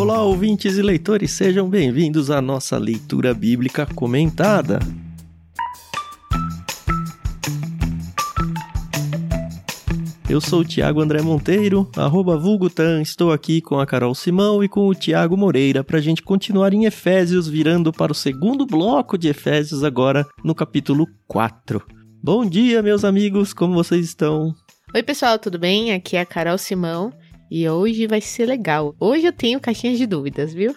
[0.00, 4.78] Olá, ouvintes e leitores, sejam bem-vindos à nossa leitura bíblica comentada.
[10.26, 14.70] Eu sou o Tiago André Monteiro, arroba Vulgutan, estou aqui com a Carol Simão e
[14.70, 19.18] com o Tiago Moreira para a gente continuar em Efésios, virando para o segundo bloco
[19.18, 21.86] de Efésios agora no capítulo 4.
[22.22, 24.54] Bom dia, meus amigos, como vocês estão?
[24.94, 25.92] Oi, pessoal, tudo bem?
[25.92, 27.12] Aqui é a Carol Simão
[27.50, 28.94] e hoje vai ser legal.
[29.00, 30.74] Hoje eu tenho caixinhas de dúvidas, viu?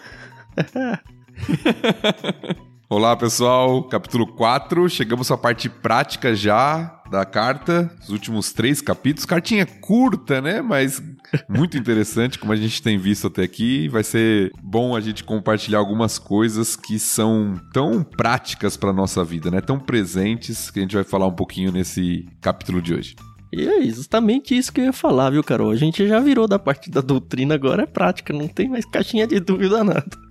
[2.90, 3.84] Olá, pessoal.
[3.84, 4.88] Capítulo 4.
[4.88, 7.90] Chegamos à parte prática já da carta.
[8.02, 9.24] Os últimos três capítulos.
[9.24, 10.60] Cartinha curta, né?
[10.60, 11.02] Mas
[11.48, 13.88] muito interessante, como a gente tem visto até aqui.
[13.88, 19.50] Vai ser bom a gente compartilhar algumas coisas que são tão práticas para nossa vida,
[19.50, 19.60] né?
[19.60, 23.16] Tão presentes que a gente vai falar um pouquinho nesse capítulo de hoje.
[23.56, 25.70] E é justamente isso que eu ia falar, viu, Carol?
[25.70, 29.26] A gente já virou da parte da doutrina, agora é prática, não tem mais caixinha
[29.26, 30.24] de dúvida nada.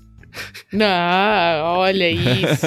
[0.72, 2.66] Não, olha isso.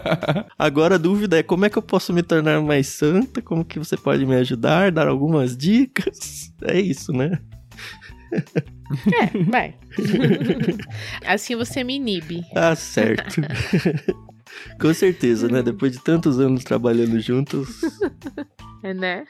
[0.56, 3.42] Agora a dúvida é como é que eu posso me tornar mais santa?
[3.42, 6.52] Como que você pode me ajudar, dar algumas dicas?
[6.62, 7.38] É isso, né?
[8.32, 9.74] É, vai.
[11.26, 12.44] assim você me inibe.
[12.54, 13.40] Ah, certo.
[14.80, 15.62] Com certeza, né?
[15.62, 17.68] Depois de tantos anos trabalhando juntos.
[18.80, 19.24] É, né?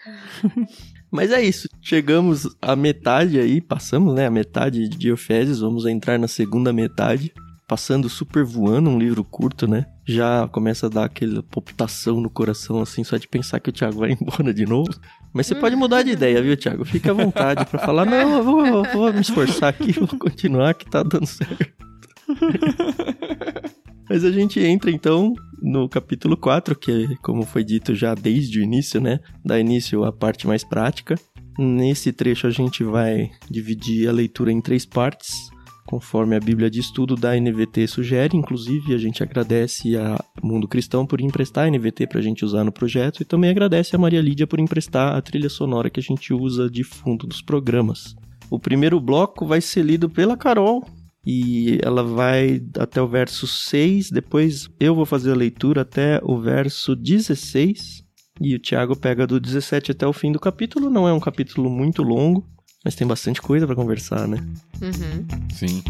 [1.10, 1.68] Mas é isso.
[1.80, 4.26] Chegamos à metade aí, passamos, né?
[4.26, 7.32] A metade de Efésios, vamos entrar na segunda metade.
[7.66, 9.86] Passando super voando, um livro curto, né?
[10.06, 14.00] Já começa a dar aquela palpitação no coração, assim, só de pensar que o Thiago
[14.00, 14.90] vai embora de novo.
[15.34, 16.84] Mas você pode mudar de ideia, viu, Thiago?
[16.84, 20.74] Fica à vontade para falar, não, eu vou, eu vou me esforçar aqui, vou continuar
[20.74, 21.72] que tá dando certo.
[24.08, 28.62] Mas a gente entra então no capítulo 4, que como foi dito já desde o
[28.62, 29.20] início, né?
[29.44, 31.14] Dá início à parte mais prática.
[31.58, 35.50] Nesse trecho a gente vai dividir a leitura em três partes,
[35.84, 38.36] conforme a Bíblia de Estudo da NVT sugere.
[38.36, 42.62] Inclusive, a gente agradece a Mundo Cristão por emprestar a NVT para a gente usar
[42.62, 46.02] no projeto e também agradece a Maria Lídia por emprestar a trilha sonora que a
[46.02, 48.14] gente usa de fundo dos programas.
[48.50, 50.86] O primeiro bloco vai ser lido pela Carol,
[51.26, 56.38] e ela vai até o verso 6, depois eu vou fazer a leitura até o
[56.40, 58.04] verso 16,
[58.40, 60.88] e o Tiago pega do 17 até o fim do capítulo.
[60.88, 62.46] Não é um capítulo muito longo,
[62.84, 64.38] mas tem bastante coisa para conversar, né?
[64.80, 65.26] Uhum.
[65.52, 65.82] Sim.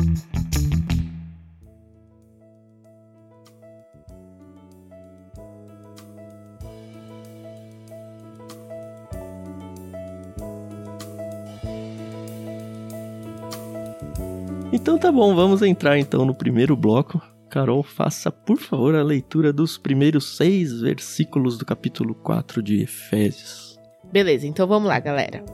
[14.81, 17.21] Então tá bom, vamos entrar então no primeiro bloco.
[17.51, 23.77] Carol, faça por favor a leitura dos primeiros seis versículos do capítulo 4 de Efésios.
[24.13, 25.45] Beleza, então vamos lá, galera.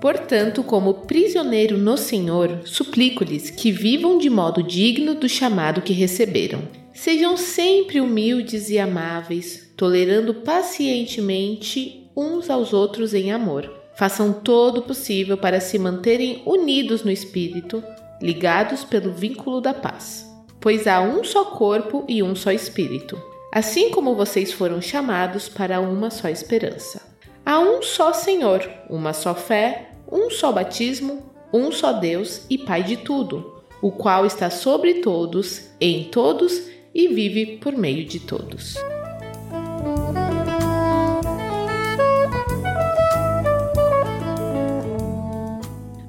[0.00, 6.62] Portanto, como prisioneiro no Senhor, suplico-lhes que vivam de modo digno do chamado que receberam.
[6.92, 13.72] Sejam sempre humildes e amáveis, tolerando pacientemente uns aos outros em amor.
[13.96, 17.82] Façam todo o possível para se manterem unidos no espírito,
[18.20, 20.26] ligados pelo vínculo da paz.
[20.60, 23.20] Pois há um só corpo e um só espírito,
[23.52, 27.02] assim como vocês foram chamados para uma só esperança.
[27.44, 32.82] Há um só Senhor, uma só fé, um só batismo, um só Deus e Pai
[32.82, 36.62] de tudo, o qual está sobre todos, em todos
[36.94, 38.76] e vive por meio de todos.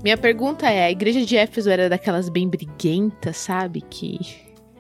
[0.06, 3.82] Minha pergunta é: a igreja de Éfeso era daquelas bem briguentas, sabe?
[3.82, 4.20] Que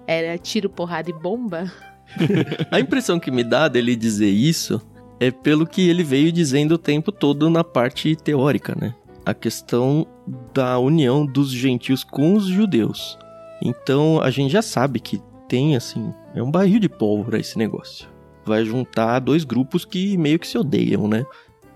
[0.06, 1.72] era tiro, porrada e bomba?
[2.70, 4.80] a impressão que me dá dele dizer isso
[5.20, 8.94] é pelo que ele veio dizendo o tempo todo na parte teórica, né?
[9.26, 10.06] A questão
[10.54, 13.18] da união dos gentios com os judeus.
[13.64, 15.20] Então a gente já sabe que
[15.50, 18.15] tem assim, é um barril de pólvora esse negócio.
[18.46, 21.26] Vai juntar dois grupos que meio que se odeiam, né?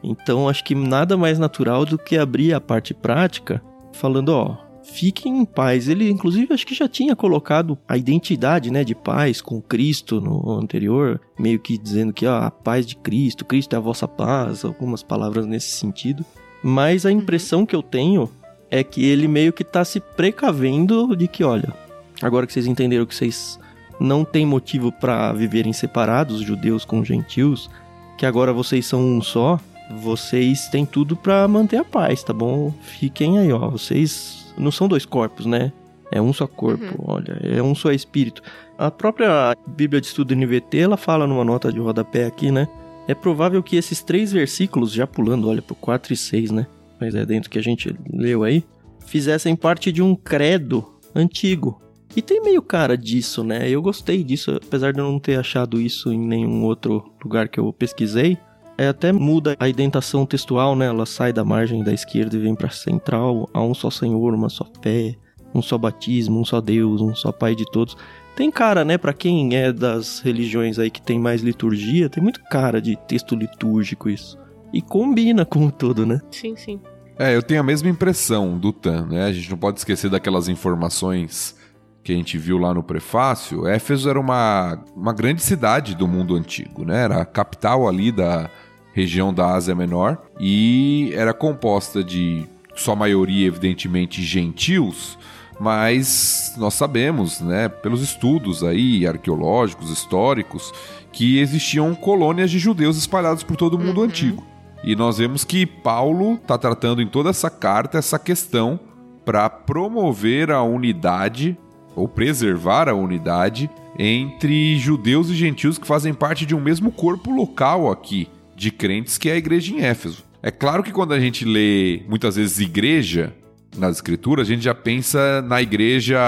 [0.03, 3.61] Então acho que nada mais natural do que abrir a parte prática
[3.91, 5.87] falando, ó, fiquem em paz.
[5.87, 10.51] Ele inclusive acho que já tinha colocado a identidade, né, de paz com Cristo no
[10.51, 14.63] anterior, meio que dizendo que ó, a paz de Cristo, Cristo é a vossa paz,
[14.63, 16.25] algumas palavras nesse sentido.
[16.63, 18.29] Mas a impressão que eu tenho
[18.69, 21.73] é que ele meio que tá se precavendo de que, olha,
[22.21, 23.59] agora que vocês entenderam que vocês
[23.99, 27.69] não têm motivo para viverem separados, judeus com gentios,
[28.17, 29.59] que agora vocês são um só,
[30.01, 32.73] vocês têm tudo para manter a paz, tá bom?
[32.81, 33.69] Fiquem aí, ó.
[33.69, 35.71] Vocês não são dois corpos, né?
[36.11, 37.05] É um só corpo, uhum.
[37.15, 38.41] olha, é um só espírito.
[38.77, 42.67] A própria Bíblia de Estudo NVT, ela fala numa nota de rodapé aqui, né?
[43.07, 46.67] É provável que esses três versículos, já pulando, olha, pro 4 e 6, né?
[46.99, 48.63] Mas é dentro que a gente leu aí,
[49.05, 50.85] fizessem parte de um credo
[51.15, 51.81] antigo.
[52.15, 53.69] E tem meio cara disso, né?
[53.69, 57.59] Eu gostei disso, apesar de eu não ter achado isso em nenhum outro lugar que
[57.59, 58.37] eu pesquisei.
[58.77, 60.85] É, até muda a indentação textual, né?
[60.85, 63.49] Ela sai da margem da esquerda e vem para central.
[63.53, 65.15] Há um só Senhor, uma só fé,
[65.53, 67.95] um só batismo, um só Deus, um só Pai de todos.
[68.35, 72.41] Tem cara, né, para quem é das religiões aí que tem mais liturgia, tem muito
[72.45, 74.37] cara de texto litúrgico isso.
[74.71, 76.21] E combina com tudo, né?
[76.31, 76.79] Sim, sim.
[77.17, 79.25] É, eu tenho a mesma impressão do Tan, né?
[79.25, 81.58] A gente não pode esquecer daquelas informações
[82.03, 83.67] que a gente viu lá no prefácio.
[83.67, 87.03] Éfeso era uma, uma grande cidade do mundo antigo, né?
[87.03, 88.49] Era a capital ali da
[88.93, 95.17] região da Ásia Menor e era composta de sua maioria, evidentemente, gentios,
[95.59, 100.73] mas nós sabemos, né, pelos estudos aí arqueológicos, históricos,
[101.11, 104.05] que existiam colônias de judeus espalhados por todo o mundo uhum.
[104.05, 104.43] antigo.
[104.83, 108.79] E nós vemos que Paulo está tratando em toda essa carta essa questão
[109.25, 111.57] para promover a unidade
[111.99, 117.31] ou preservar a unidade entre judeus e gentios que fazem parte de um mesmo corpo
[117.31, 120.23] local aqui de crentes que é a igreja em Éfeso.
[120.41, 123.33] É claro que quando a gente lê muitas vezes igreja,
[123.77, 126.19] nas escrituras, a gente já pensa na igreja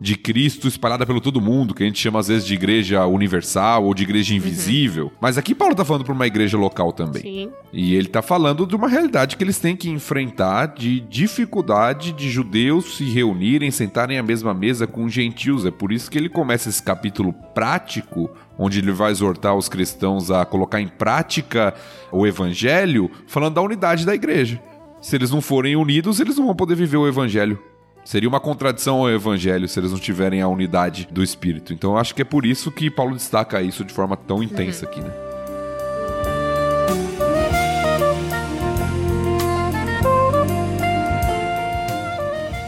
[0.00, 3.84] de Cristo espalhada pelo todo mundo, que a gente chama às vezes de igreja universal
[3.84, 4.38] ou de igreja uhum.
[4.38, 5.04] invisível.
[5.06, 5.10] Uhum.
[5.20, 7.22] Mas aqui Paulo está falando para uma igreja local também.
[7.22, 7.50] Sim.
[7.72, 12.28] E ele está falando de uma realidade que eles têm que enfrentar de dificuldade de
[12.28, 15.64] judeus se reunirem, sentarem à mesma mesa com gentios.
[15.64, 20.30] É por isso que ele começa esse capítulo prático onde ele vai exortar os cristãos
[20.30, 21.74] a colocar em prática
[22.10, 24.60] o evangelho, falando da unidade da igreja
[25.06, 27.62] se eles não forem unidos, eles não vão poder viver o evangelho.
[28.06, 31.72] Seria uma contradição ao evangelho se eles não tiverem a unidade do espírito.
[31.72, 34.86] Então eu acho que é por isso que Paulo destaca isso de forma tão intensa
[34.86, 35.10] aqui, né?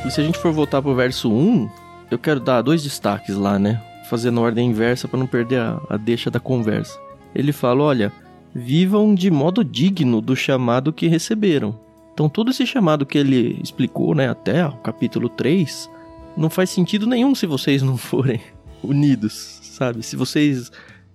[0.05, 1.70] E se a gente for voltar pro verso 1,
[2.11, 3.81] eu quero dar dois destaques lá, né?
[4.11, 6.99] Fazendo ordem inversa para não perder a, a deixa da conversa.
[7.32, 8.12] Ele fala: olha,
[8.52, 11.79] vivam de modo digno do chamado que receberam.
[12.19, 15.88] Então todo esse chamado que ele explicou, né, até o capítulo 3,
[16.37, 18.41] não faz sentido nenhum se vocês não forem
[18.82, 20.03] unidos, sabe?
[20.03, 20.73] Se vocês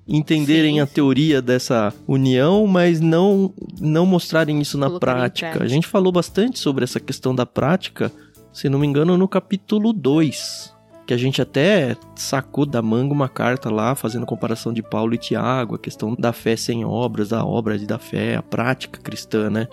[0.08, 0.80] entenderem Sim.
[0.80, 5.62] a teoria dessa união, mas não não mostrarem isso na prática.
[5.62, 8.10] A gente falou bastante sobre essa questão da prática,
[8.54, 10.74] se não me engano, no capítulo 2,
[11.06, 15.18] que a gente até sacou da manga uma carta lá fazendo comparação de Paulo e
[15.18, 19.68] Tiago, a questão da fé sem obras, a obra da fé, a prática cristã, né?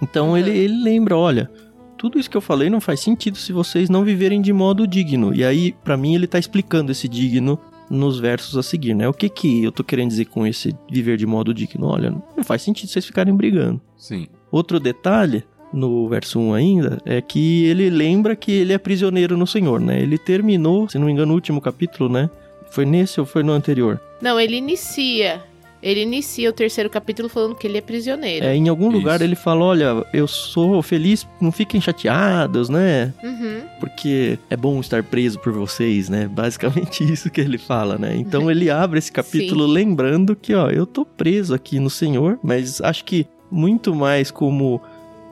[0.00, 0.36] Então uhum.
[0.36, 1.50] ele, ele lembra, olha,
[1.96, 5.34] tudo isso que eu falei não faz sentido se vocês não viverem de modo digno.
[5.34, 7.58] E aí, para mim, ele tá explicando esse digno
[7.88, 9.08] nos versos a seguir, né?
[9.08, 11.86] O que que eu tô querendo dizer com esse viver de modo digno?
[11.86, 13.80] Olha, não faz sentido vocês ficarem brigando.
[13.96, 14.26] Sim.
[14.50, 19.46] Outro detalhe no verso 1 ainda é que ele lembra que ele é prisioneiro no
[19.46, 20.00] Senhor, né?
[20.00, 22.28] Ele terminou, se não me engano, o último capítulo, né?
[22.70, 24.00] Foi nesse ou foi no anterior?
[24.20, 25.42] Não, ele inicia
[25.86, 28.44] ele inicia o terceiro capítulo falando que ele é prisioneiro.
[28.44, 28.96] É, em algum Isso.
[28.98, 33.14] lugar ele fala: Olha, eu sou feliz, não fiquem chateados, né?
[33.22, 33.62] Uhum.
[33.78, 36.26] Porque é bom estar preso por vocês, né?
[36.26, 38.16] Basicamente isso que ele fala, né?
[38.16, 39.72] Então ele abre esse capítulo Sim.
[39.72, 44.82] lembrando que, ó, eu tô preso aqui no Senhor, mas acho que muito mais como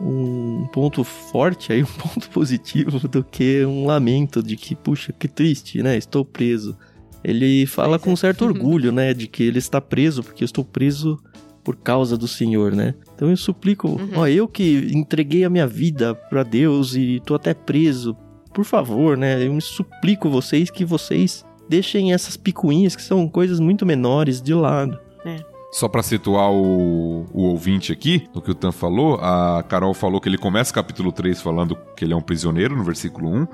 [0.00, 5.26] um ponto forte aí, um ponto positivo do que um lamento de que, puxa, que
[5.26, 5.96] triste, né?
[5.96, 6.76] Estou preso
[7.25, 8.49] ele fala com um certo uhum.
[8.49, 11.19] orgulho, né, de que ele está preso, porque eu estou preso
[11.64, 12.95] por causa do Senhor, né?
[13.14, 14.11] Então eu suplico, uhum.
[14.16, 18.14] ó, eu que entreguei a minha vida para Deus e tô até preso,
[18.52, 19.45] por favor, né?
[19.45, 24.52] Eu me suplico vocês que vocês deixem essas picuinhas que são coisas muito menores de
[24.52, 24.99] lado.
[25.25, 25.38] É.
[25.73, 30.21] Só para situar o, o, ouvinte aqui, no que o Tan falou, a Carol falou
[30.21, 33.47] que ele começa o capítulo 3 falando que ele é um prisioneiro, no versículo 1,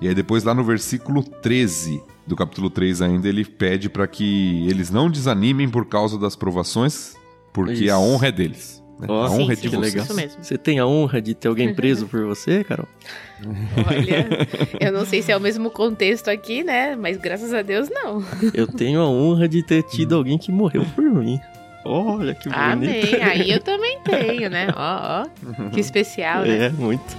[0.00, 4.68] e aí depois lá no versículo 13 do capítulo 3 ainda, ele pede para que
[4.68, 7.16] eles não desanimem por causa das provações,
[7.52, 7.92] porque Isso.
[7.92, 8.84] a honra é deles.
[9.00, 9.06] Né?
[9.08, 10.08] Oh, a honra sim, é de vocês.
[10.08, 10.36] Legal.
[10.42, 12.86] Você tem a honra de ter alguém preso por você, Carol?
[13.88, 14.28] Olha,
[14.80, 16.96] eu não sei se é o mesmo contexto aqui, né?
[16.96, 18.22] Mas graças a Deus, não.
[18.52, 21.40] Eu tenho a honra de ter tido alguém que morreu por mim.
[21.84, 22.60] Olha que bonito.
[22.60, 23.22] Amém.
[23.22, 24.68] Aí eu também tenho, né?
[24.76, 25.70] Ó, ó.
[25.70, 26.66] Que especial, né?
[26.66, 27.16] É, muito.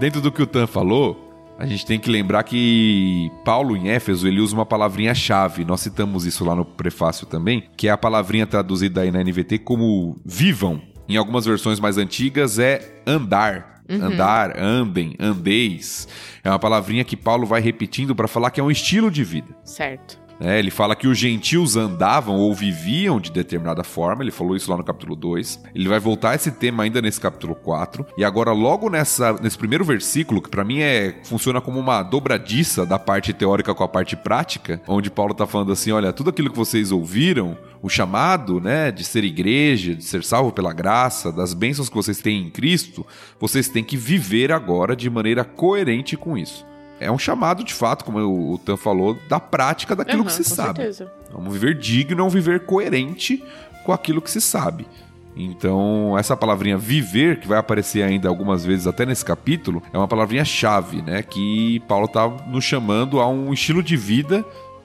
[0.00, 4.26] Dentro do que o Tan falou, a gente tem que lembrar que Paulo em Éfeso
[4.26, 5.62] ele usa uma palavrinha-chave.
[5.62, 9.58] Nós citamos isso lá no prefácio também, que é a palavrinha traduzida aí na NVT
[9.58, 10.80] como vivam.
[11.06, 13.82] Em algumas versões mais antigas é andar.
[13.90, 14.04] Uhum.
[14.04, 16.08] Andar, andem, andeis.
[16.42, 19.48] É uma palavrinha que Paulo vai repetindo para falar que é um estilo de vida.
[19.64, 20.18] Certo.
[20.40, 24.70] É, ele fala que os gentios andavam ou viviam de determinada forma, ele falou isso
[24.70, 25.62] lá no capítulo 2.
[25.74, 28.06] Ele vai voltar a esse tema ainda nesse capítulo 4.
[28.16, 32.86] E agora, logo nessa, nesse primeiro versículo, que para mim é funciona como uma dobradiça
[32.86, 36.50] da parte teórica com a parte prática, onde Paulo tá falando assim: olha, tudo aquilo
[36.50, 41.52] que vocês ouviram, o chamado, né, de ser igreja, de ser salvo pela graça, das
[41.52, 43.06] bênçãos que vocês têm em Cristo,
[43.38, 46.69] vocês têm que viver agora de maneira coerente com isso
[47.00, 50.44] é um chamado de fato, como o Tan falou, da prática daquilo uhum, que se
[50.44, 50.82] sabe.
[50.82, 51.12] Certeza.
[51.32, 53.42] Vamos viver digno, um viver coerente
[53.84, 54.86] com aquilo que se sabe.
[55.34, 60.08] Então, essa palavrinha viver, que vai aparecer ainda algumas vezes até nesse capítulo, é uma
[60.08, 61.22] palavrinha chave, né?
[61.22, 64.44] Que Paulo está nos chamando a um estilo de vida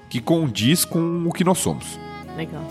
[0.09, 1.99] que condiz com o que nós somos.
[2.37, 2.63] Legal.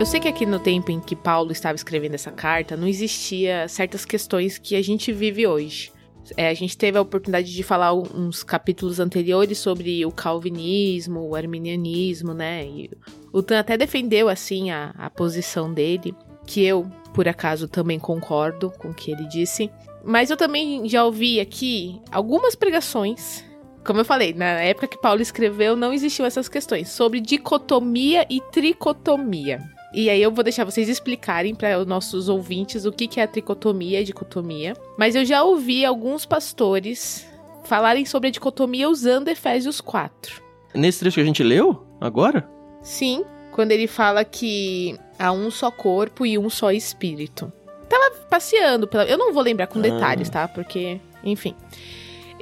[0.00, 3.68] Eu sei que aqui no tempo em que Paulo estava escrevendo essa carta, não existia
[3.68, 5.92] certas questões que a gente vive hoje.
[6.38, 11.36] É, a gente teve a oportunidade de falar uns capítulos anteriores sobre o calvinismo, o
[11.36, 12.64] arminianismo, né?
[12.64, 12.90] E
[13.30, 16.14] o Tan até defendeu, assim, a, a posição dele,
[16.46, 19.70] que eu, por acaso, também concordo com o que ele disse.
[20.02, 23.44] Mas eu também já ouvi aqui algumas pregações
[23.84, 28.38] como eu falei, na época que Paulo escreveu, não existiam essas questões sobre dicotomia e
[28.52, 29.58] tricotomia.
[29.92, 33.24] E aí eu vou deixar vocês explicarem para os nossos ouvintes o que, que é
[33.24, 34.74] a tricotomia e dicotomia.
[34.96, 37.26] Mas eu já ouvi alguns pastores
[37.64, 40.42] falarem sobre a dicotomia usando Efésios 4.
[40.74, 42.48] Nesse trecho que a gente leu agora?
[42.82, 47.52] Sim, quando ele fala que há um só corpo e um só espírito.
[47.88, 49.04] Tava passeando pela.
[49.04, 49.82] Eu não vou lembrar com ah.
[49.82, 50.46] detalhes, tá?
[50.46, 51.54] Porque, enfim.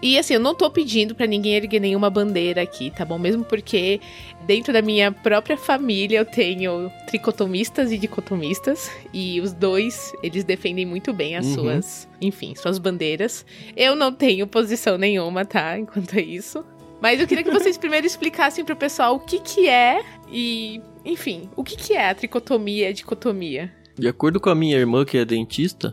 [0.02, 3.18] E assim, eu não tô pedindo para ninguém erguer nenhuma bandeira aqui, tá bom?
[3.18, 4.00] Mesmo porque
[4.46, 8.90] dentro da minha própria família eu tenho tricotomistas e dicotomistas.
[9.12, 11.54] E os dois, eles defendem muito bem as uhum.
[11.54, 13.44] suas, enfim, suas bandeiras.
[13.76, 15.78] Eu não tenho posição nenhuma, tá?
[15.78, 16.64] Enquanto é isso.
[17.00, 21.48] Mas eu queria que vocês primeiro explicassem pro pessoal o que que é e, enfim,
[21.54, 23.72] o que que é a tricotomia e a dicotomia.
[23.96, 25.92] De acordo com a minha irmã, que é dentista,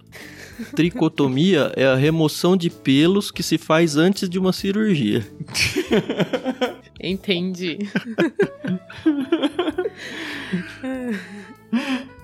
[0.75, 5.25] tricotomia é a remoção de pelos que se faz antes de uma cirurgia.
[7.01, 7.79] Entendi.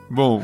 [0.09, 0.41] Bom,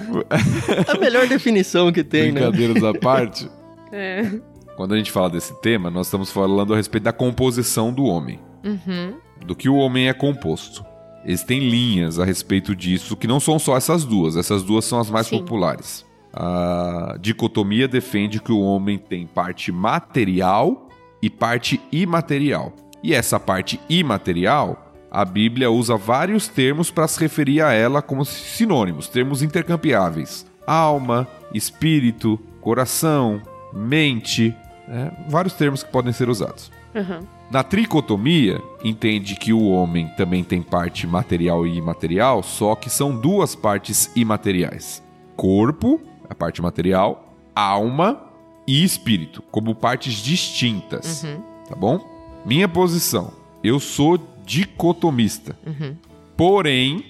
[0.87, 2.41] a melhor definição que tem, né?
[2.41, 2.89] Brincadeiras né?
[2.89, 3.49] à parte.
[3.91, 4.39] É.
[4.77, 8.39] Quando a gente fala desse tema, nós estamos falando a respeito da composição do homem.
[8.63, 9.15] Uhum.
[9.45, 10.85] Do que o homem é composto.
[11.25, 14.37] Existem linhas a respeito disso, que não são só essas duas.
[14.37, 15.39] Essas duas são as mais Sim.
[15.39, 16.05] populares.
[16.39, 20.87] A dicotomia defende que o homem tem parte material
[21.19, 22.73] e parte imaterial.
[23.01, 28.23] E essa parte imaterial, a Bíblia usa vários termos para se referir a ela como
[28.23, 33.41] sinônimos, termos intercambiáveis: alma, espírito, coração,
[33.73, 34.55] mente,
[34.87, 35.11] né?
[35.27, 36.71] vários termos que podem ser usados.
[36.93, 37.25] Uhum.
[37.49, 43.17] Na tricotomia, entende que o homem também tem parte material e imaterial, só que são
[43.17, 45.01] duas partes imateriais:
[45.35, 48.21] corpo, a parte material, alma
[48.67, 51.23] e espírito, como partes distintas.
[51.23, 51.41] Uhum.
[51.69, 51.99] Tá bom?
[52.45, 55.57] Minha posição: eu sou dicotomista.
[55.65, 55.95] Uhum.
[56.35, 57.03] Porém,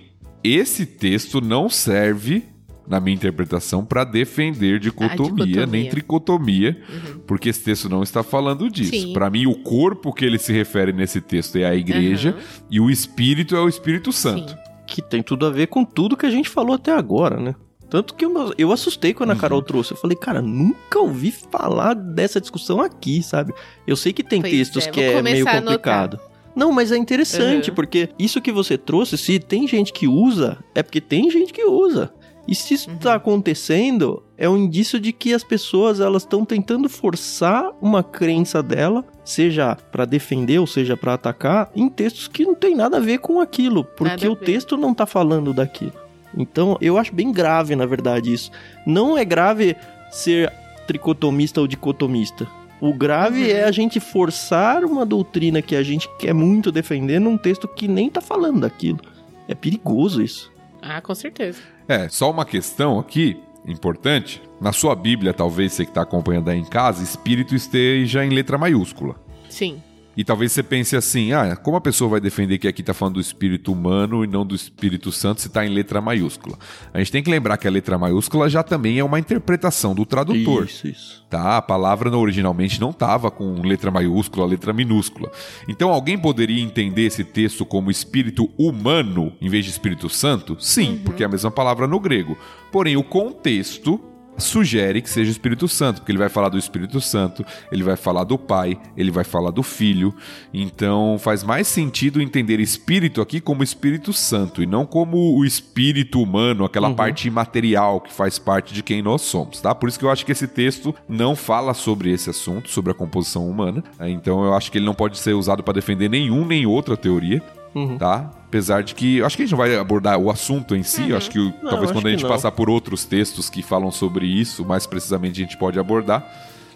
[0.44, 2.44] esse texto não serve
[2.88, 7.20] na minha interpretação, para defender dicotomia, dicotomia, nem tricotomia, uhum.
[7.28, 9.12] porque esse texto não está falando disso.
[9.12, 12.66] Para mim, o corpo que ele se refere nesse texto é a igreja uhum.
[12.72, 14.52] e o espírito é o Espírito Santo.
[14.52, 14.58] Sim.
[14.88, 17.56] Que tem tudo a ver com tudo que a gente falou até agora, né?
[17.90, 19.40] Tanto que eu, eu assustei quando a uhum.
[19.40, 19.94] Carol trouxe.
[19.94, 23.54] Eu falei, cara, nunca ouvi falar dessa discussão aqui, sabe?
[23.86, 26.20] Eu sei que tem pois textos é, que é meio complicado.
[26.56, 27.76] Não, mas é interessante, uhum.
[27.76, 31.64] porque isso que você trouxe, se tem gente que usa, é porque tem gente que
[31.64, 32.12] usa.
[32.48, 33.18] E se isso está uhum.
[33.18, 39.06] acontecendo, é um indício de que as pessoas elas estão tentando forçar uma crença dela,
[39.24, 43.20] seja para defender ou seja para atacar, em textos que não tem nada a ver
[43.20, 46.07] com aquilo, porque o texto não está falando daquilo.
[46.38, 48.52] Então, eu acho bem grave, na verdade, isso.
[48.86, 49.76] Não é grave
[50.12, 50.52] ser
[50.86, 52.48] tricotomista ou dicotomista.
[52.80, 53.58] O grave uhum.
[53.58, 57.88] é a gente forçar uma doutrina que a gente quer muito defender num texto que
[57.88, 59.00] nem tá falando daquilo.
[59.48, 60.52] É perigoso isso.
[60.82, 61.60] Ah, com certeza.
[61.88, 64.42] É, só uma questão aqui importante.
[64.62, 68.58] Na sua Bíblia, talvez você que está acompanhando aí em casa, espírito esteja em letra
[68.58, 69.16] maiúscula.
[69.50, 69.82] Sim.
[70.18, 73.14] E talvez você pense assim: ah, como a pessoa vai defender que aqui está falando
[73.16, 76.58] do espírito humano e não do Espírito Santo se está em letra maiúscula?
[76.92, 80.08] A gente tem que lembrar que a letra maiúscula já também é uma interpretação do
[80.08, 80.66] tradutor.
[80.66, 81.26] Isso, isso.
[81.30, 81.58] Tá?
[81.58, 85.32] A palavra originalmente não estava com letra maiúscula, letra minúscula.
[85.68, 90.58] Então alguém poderia entender esse texto como espírito humano em vez de Espírito Santo?
[90.60, 90.98] Sim, uhum.
[91.04, 92.36] porque é a mesma palavra no grego.
[92.72, 94.02] Porém, o contexto
[94.38, 97.96] sugere que seja o Espírito Santo, porque ele vai falar do Espírito Santo, ele vai
[97.96, 100.14] falar do Pai, ele vai falar do Filho.
[100.54, 106.22] Então faz mais sentido entender Espírito aqui como Espírito Santo e não como o espírito
[106.22, 106.96] humano, aquela uhum.
[106.96, 109.74] parte imaterial que faz parte de quem nós somos, tá?
[109.74, 112.96] Por isso que eu acho que esse texto não fala sobre esse assunto, sobre a
[112.96, 113.84] composição humana.
[114.02, 117.42] Então eu acho que ele não pode ser usado para defender nenhum nem outra teoria.
[117.76, 117.98] Uhum.
[117.98, 118.32] Tá?
[118.48, 119.22] Apesar de que.
[119.22, 121.12] Acho que a gente não vai abordar o assunto em si.
[121.12, 121.18] Uhum.
[121.18, 124.66] Acho que não, talvez quando a gente passar por outros textos que falam sobre isso,
[124.66, 126.26] mais precisamente a gente pode abordar.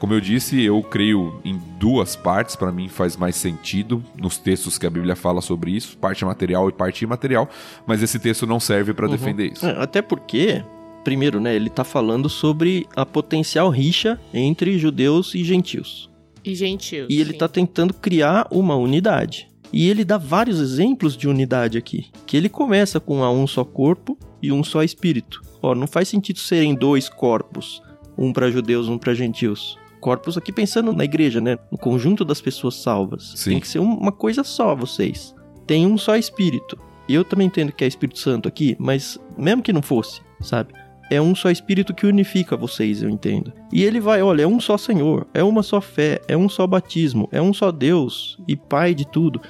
[0.01, 4.79] Como eu disse, eu creio em duas partes, para mim faz mais sentido nos textos
[4.79, 7.47] que a Bíblia fala sobre isso, parte material e parte imaterial,
[7.85, 9.11] mas esse texto não serve para uhum.
[9.11, 9.63] defender isso.
[9.63, 10.63] É, até porque,
[11.03, 16.09] primeiro, né, ele tá falando sobre a potencial rixa entre judeus e gentios.
[16.43, 17.05] E gentios.
[17.07, 17.37] E ele sim.
[17.37, 19.50] tá tentando criar uma unidade.
[19.73, 23.63] E ele dá vários exemplos de unidade aqui, que ele começa com a um só
[23.63, 25.41] corpo e um só espírito.
[25.61, 27.81] Ó, não faz sentido serem dois corpos,
[28.17, 29.77] um para judeus, um para gentios.
[29.99, 31.57] Corpos aqui pensando na igreja, né?
[31.71, 33.33] No conjunto das pessoas salvas.
[33.35, 33.51] Sim.
[33.51, 35.33] Tem que ser uma coisa só, vocês.
[35.67, 36.77] Tem um só espírito.
[37.07, 40.73] Eu também entendo que é Espírito Santo aqui, mas mesmo que não fosse, sabe?
[41.11, 43.51] é um só espírito que unifica vocês, eu entendo.
[43.69, 46.65] E ele vai, olha, é um só Senhor, é uma só fé, é um só
[46.65, 49.41] batismo, é um só Deus e Pai de tudo.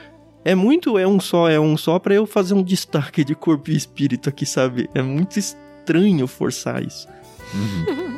[0.43, 3.69] É muito é um só, é um só para eu fazer um destaque de corpo
[3.69, 4.89] e espírito aqui, sabe?
[4.95, 7.07] É muito estranho forçar isso.
[7.53, 8.17] Uhum.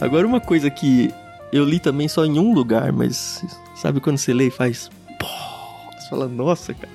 [0.00, 1.12] Agora uma coisa que
[1.52, 4.88] eu li também só em um lugar, mas sabe quando você lê e faz
[5.98, 6.92] você fala, nossa, cara.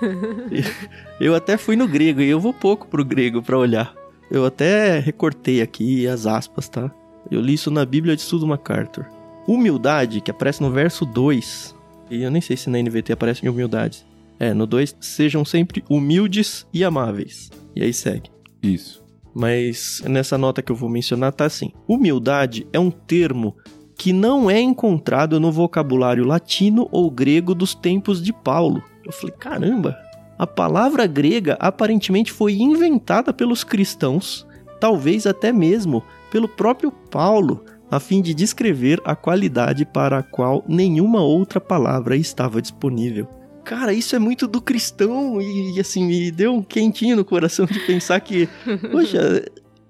[1.20, 3.94] eu até fui no grego e eu vou pouco pro grego para olhar.
[4.30, 6.90] Eu até recortei aqui as aspas, tá?
[7.30, 9.06] Eu li isso na Bíblia de Estudo MacArthur.
[9.46, 11.74] Humildade, que aparece no verso 2,
[12.10, 14.06] e eu nem sei se na NVT aparece em humildade.
[14.38, 17.50] É, no 2, sejam sempre humildes e amáveis.
[17.74, 18.30] E aí segue.
[18.62, 19.04] Isso.
[19.34, 23.56] Mas nessa nota que eu vou mencionar tá assim: humildade é um termo
[23.96, 28.82] que não é encontrado no vocabulário latino ou grego dos tempos de Paulo.
[29.04, 29.98] Eu falei, caramba,
[30.38, 34.46] a palavra grega aparentemente foi inventada pelos cristãos,
[34.78, 40.64] talvez até mesmo pelo próprio Paulo, a fim de descrever a qualidade para a qual
[40.68, 43.26] nenhuma outra palavra estava disponível.
[43.64, 47.66] Cara, isso é muito do cristão e, e assim, me deu um quentinho no coração
[47.66, 48.48] de pensar que,
[48.90, 49.44] poxa,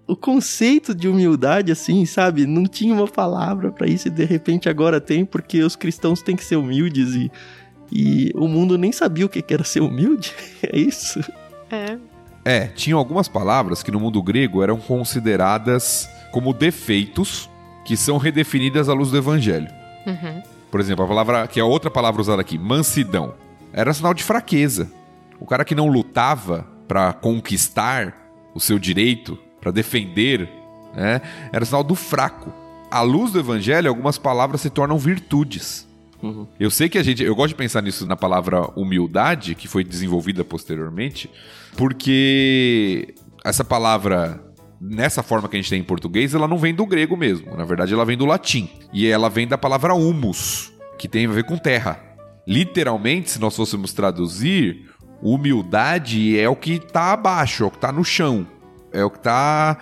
[0.07, 2.47] o conceito de humildade, assim, sabe?
[2.47, 6.35] Não tinha uma palavra para isso e de repente agora tem, porque os cristãos têm
[6.35, 7.31] que ser humildes e,
[7.93, 10.35] e o mundo nem sabia o que era ser humilde.
[10.63, 11.21] É isso?
[11.71, 11.99] É.
[12.45, 17.49] É, tinham algumas palavras que no mundo grego eram consideradas como defeitos
[17.85, 19.69] que são redefinidas à luz do evangelho.
[20.07, 20.43] Uhum.
[20.71, 23.35] Por exemplo, a palavra, que é outra palavra usada aqui, mansidão,
[23.73, 24.91] era sinal de fraqueza.
[25.41, 28.15] O cara que não lutava para conquistar
[28.55, 30.49] o seu direito, para defender,
[30.95, 31.21] né,
[31.53, 32.53] era sinal do fraco.
[32.91, 35.87] À luz do evangelho, algumas palavras se tornam virtudes.
[36.23, 36.47] Uhum.
[36.59, 37.23] Eu sei que a gente.
[37.23, 41.31] Eu gosto de pensar nisso na palavra humildade, que foi desenvolvida posteriormente,
[41.77, 43.15] porque
[43.45, 44.43] essa palavra
[44.81, 47.57] nessa forma que a gente tem em português, ela não vem do grego mesmo.
[47.57, 48.69] Na verdade, ela vem do latim.
[48.93, 52.01] E ela vem da palavra humus, que tem a ver com terra.
[52.47, 54.89] Literalmente, se nós fôssemos traduzir,
[55.23, 58.47] humildade é o que está abaixo, é o que está no chão,
[58.93, 59.77] é o que está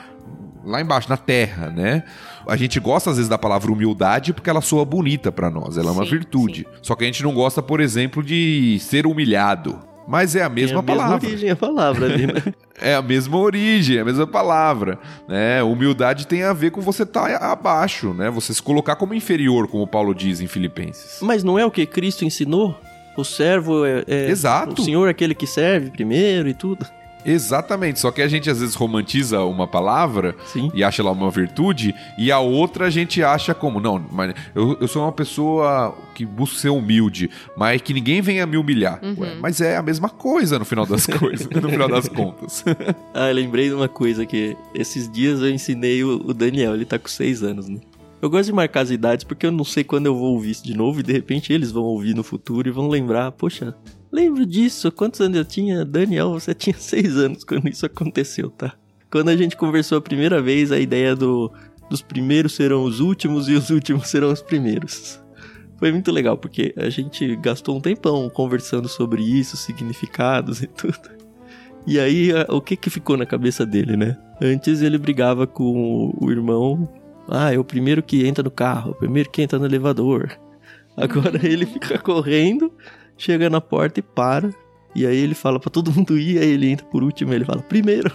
[0.65, 2.03] lá embaixo, na terra, né?
[2.47, 5.91] A gente gosta às vezes da palavra humildade porque ela soa bonita para nós, ela
[5.91, 6.67] é uma virtude.
[6.69, 6.79] Sim.
[6.83, 9.79] Só que a gente não gosta, por exemplo, de ser humilhado.
[10.07, 11.15] Mas é a mesma é a palavra.
[11.15, 12.55] Mesma origem a palavra ali, né?
[12.81, 14.99] é a mesma origem, é a mesma palavra.
[15.29, 15.63] Né?
[15.63, 18.31] Humildade tem a ver com você estar tá abaixo, né?
[18.31, 21.19] Você se colocar como inferior, como Paulo diz em Filipenses.
[21.21, 22.79] Mas não é o que Cristo ensinou?
[23.17, 24.81] O servo é, é Exato.
[24.81, 26.87] o senhor é aquele que serve primeiro e tudo.
[27.27, 30.71] Exatamente, só que a gente às vezes romantiza uma palavra Sim.
[30.73, 34.79] e acha lá uma virtude, e a outra a gente acha como, não, mas eu,
[34.81, 39.01] eu sou uma pessoa que busca ser humilde, mas que ninguém venha me humilhar.
[39.03, 39.17] Uhum.
[39.19, 42.65] Ué, mas é a mesma coisa no final das coisas, no final das contas.
[43.13, 46.99] ah, lembrei de uma coisa que esses dias eu ensinei o, o Daniel, ele tá
[46.99, 47.81] com seis anos, né?
[48.21, 50.65] Eu gosto de marcar as idades porque eu não sei quando eu vou ouvir isso
[50.65, 53.75] de novo e de repente eles vão ouvir no futuro e vão lembrar, poxa,
[54.11, 54.91] Lembro disso.
[54.93, 55.85] Quantos anos eu tinha?
[55.85, 58.75] Daniel, você tinha seis anos quando isso aconteceu, tá?
[59.11, 61.53] Quando a gente conversou a primeira vez, a ideia do,
[61.89, 65.21] dos primeiros serão os últimos e os últimos serão os primeiros.
[65.79, 71.17] Foi muito legal, porque a gente gastou um tempão conversando sobre isso, significados e tudo.
[71.87, 74.17] E aí, o que que ficou na cabeça dele, né?
[74.41, 76.89] Antes ele brigava com o irmão.
[77.29, 80.37] Ah, é o primeiro que entra no carro, o primeiro que entra no elevador.
[80.97, 82.73] Agora ele fica correndo,
[83.17, 84.55] chega na porta e para.
[84.95, 87.63] E aí ele fala para todo mundo ir, aí ele entra por último ele fala,
[87.63, 88.11] primeiro.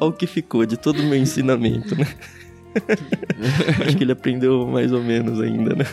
[0.00, 2.06] O que ficou de todo o meu ensinamento, né?
[3.84, 5.84] Acho que ele aprendeu mais ou menos ainda, né?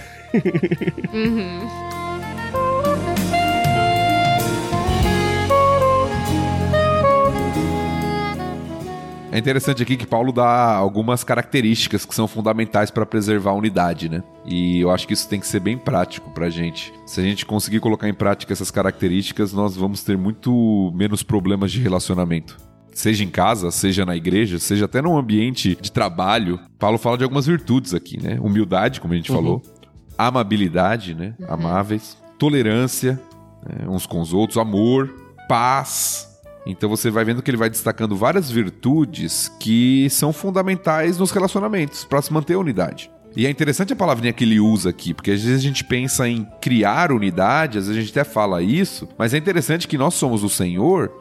[1.14, 1.99] uhum.
[9.32, 14.10] É interessante aqui que Paulo dá algumas características que são fundamentais para preservar a unidade,
[14.10, 14.24] né?
[14.46, 16.92] E eu acho que isso tem que ser bem prático pra gente.
[17.06, 21.72] Se a gente conseguir colocar em prática essas características, nós vamos ter muito menos problemas
[21.72, 22.58] de relacionamento.
[22.92, 26.60] Seja em casa, seja na igreja, seja até num ambiente de trabalho.
[26.80, 28.40] Paulo fala de algumas virtudes aqui, né?
[28.42, 29.38] Humildade, como a gente uhum.
[29.38, 29.62] falou,
[30.18, 31.36] amabilidade, né?
[31.40, 31.54] Uhum.
[31.54, 33.22] Amáveis, tolerância
[33.64, 33.88] né?
[33.88, 35.14] uns com os outros, amor,
[35.48, 36.29] paz,
[36.72, 42.06] então você vai vendo que ele vai destacando várias virtudes que são fundamentais nos relacionamentos
[42.06, 43.12] para se manter a unidade.
[43.36, 46.28] E é interessante a palavrinha que ele usa aqui, porque às vezes a gente pensa
[46.28, 50.16] em criar unidade, às vezes a gente até fala isso, mas é interessante que nós
[50.16, 51.12] somos o Senhor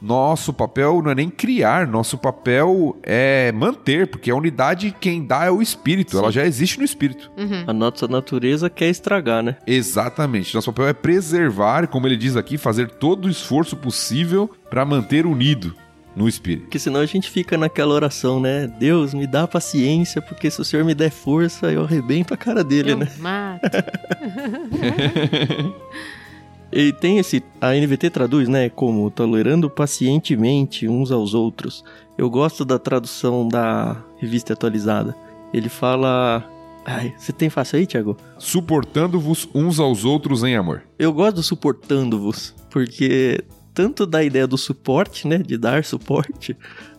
[0.00, 5.44] nosso papel não é nem criar, nosso papel é manter, porque a unidade quem dá
[5.44, 6.18] é o espírito, Sim.
[6.18, 7.30] ela já existe no espírito.
[7.36, 7.64] Uhum.
[7.66, 9.56] A nossa natureza quer estragar, né?
[9.66, 10.54] Exatamente.
[10.54, 15.26] Nosso papel é preservar, como ele diz aqui, fazer todo o esforço possível para manter
[15.26, 15.74] unido
[16.14, 16.62] no espírito.
[16.62, 18.66] Porque senão a gente fica naquela oração, né?
[18.66, 22.64] Deus, me dá paciência, porque se o Senhor me der força, eu arrebento a cara
[22.64, 23.08] dele, eu né?
[23.18, 23.68] Mato.
[26.72, 27.42] E tem esse.
[27.60, 28.68] A NVT traduz, né?
[28.68, 31.84] Como tolerando pacientemente uns aos outros.
[32.18, 35.14] Eu gosto da tradução da revista atualizada.
[35.52, 36.44] Ele fala.
[36.84, 38.16] Ai, você tem fácil aí, Thiago?
[38.38, 40.82] Suportando-vos uns aos outros em amor.
[40.98, 45.38] Eu gosto do suportando-vos, porque tanto da ideia do suporte, né?
[45.38, 46.56] De dar suporte,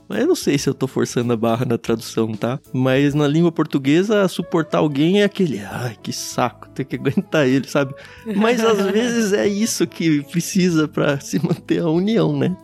[0.08, 2.60] mas eu não sei se eu tô forçando a barra na tradução, tá?
[2.72, 7.68] Mas na língua portuguesa, suportar alguém é aquele, ai, que saco, tem que aguentar ele,
[7.68, 7.94] sabe?
[8.36, 12.56] Mas às vezes é isso que precisa para se manter a união, né?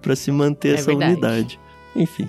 [0.00, 1.12] Para se manter é essa verdade.
[1.12, 1.60] unidade.
[1.94, 2.28] Enfim.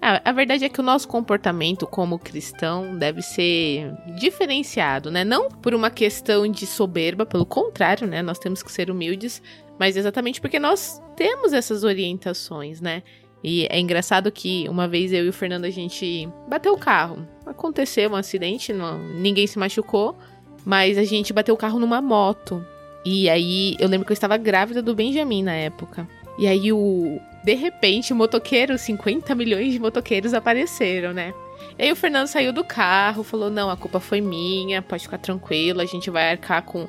[0.00, 5.24] a verdade é que o nosso comportamento como cristão deve ser diferenciado, né?
[5.24, 8.22] Não por uma questão de soberba, pelo contrário, né?
[8.22, 9.42] Nós temos que ser humildes,
[9.78, 13.02] mas exatamente porque nós temos essas orientações, né?
[13.42, 17.26] E é engraçado que uma vez eu e o Fernando a gente bateu o carro.
[17.46, 20.16] Aconteceu um acidente, não, ninguém se machucou,
[20.64, 22.64] mas a gente bateu o carro numa moto.
[23.04, 26.06] E aí eu lembro que eu estava grávida do Benjamin na época.
[26.38, 31.32] E aí o de repente, motoqueiros, 50 milhões de motoqueiros apareceram, né?
[31.78, 35.18] E aí o Fernando saiu do carro, falou: "Não, a culpa foi minha, pode ficar
[35.18, 36.86] tranquilo, a gente vai arcar com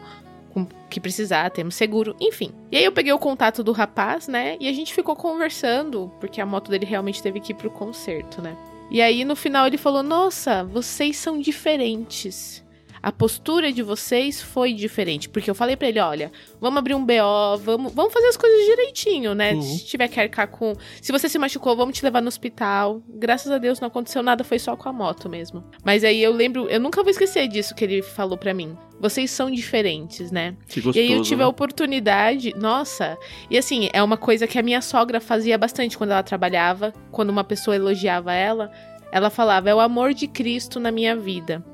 [0.53, 2.51] com que precisar, temos seguro, enfim.
[2.71, 4.57] E aí eu peguei o contato do rapaz, né?
[4.59, 8.41] E a gente ficou conversando, porque a moto dele realmente teve que ir pro concerto,
[8.41, 8.55] né?
[8.89, 12.63] E aí no final ele falou: Nossa, vocês são diferentes
[13.01, 15.27] a postura de vocês foi diferente.
[15.27, 18.65] Porque eu falei para ele, olha, vamos abrir um BO, vamos, vamos fazer as coisas
[18.65, 19.53] direitinho, né?
[19.53, 19.61] Uhum.
[19.61, 20.73] Se tiver que arcar com.
[21.01, 23.01] Se você se machucou, vamos te levar no hospital.
[23.09, 25.63] Graças a Deus não aconteceu nada, foi só com a moto mesmo.
[25.83, 28.77] Mas aí eu lembro, eu nunca vou esquecer disso que ele falou para mim.
[28.99, 30.55] Vocês são diferentes, né?
[30.67, 31.45] Que gostoso, e aí eu tive né?
[31.45, 33.17] a oportunidade, nossa.
[33.49, 37.31] E assim, é uma coisa que a minha sogra fazia bastante quando ela trabalhava, quando
[37.31, 38.71] uma pessoa elogiava ela,
[39.11, 41.65] ela falava: "É o amor de Cristo na minha vida".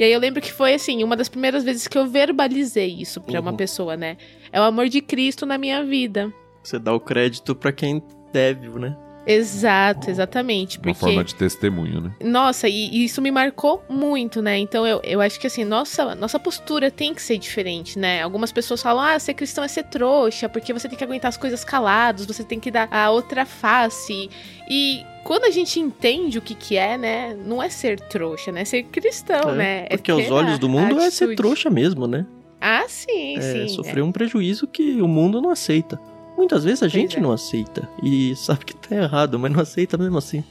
[0.00, 3.20] E aí eu lembro que foi assim, uma das primeiras vezes que eu verbalizei isso
[3.20, 3.48] para uhum.
[3.48, 4.16] uma pessoa, né?
[4.50, 6.32] É o amor de Cristo na minha vida.
[6.62, 8.96] Você dá o crédito para quem deve, né?
[9.26, 10.78] Exato, exatamente.
[10.78, 10.88] Porque...
[10.88, 12.12] Uma forma de testemunho, né?
[12.24, 14.56] Nossa, e, e, isso me marcou muito, né?
[14.56, 18.22] Então eu, eu acho que assim, nossa, nossa postura tem que ser diferente, né?
[18.22, 21.36] Algumas pessoas falam, ah, ser cristão é ser trouxa, porque você tem que aguentar as
[21.36, 24.30] coisas calados, você tem que dar a outra face.
[24.66, 27.34] E quando a gente entende o que que é, né?
[27.34, 28.62] Não é ser trouxa, né?
[28.62, 29.86] É ser cristão, é, né?
[29.90, 32.26] É porque aos olhos do mundo é ser trouxa mesmo, né?
[32.60, 33.68] Ah, sim, é, sim.
[33.68, 34.02] Sofrer é.
[34.02, 35.98] um prejuízo que o mundo não aceita.
[36.36, 37.20] Muitas vezes a pois gente é.
[37.20, 40.44] não aceita e sabe que tá errado, mas não aceita mesmo assim.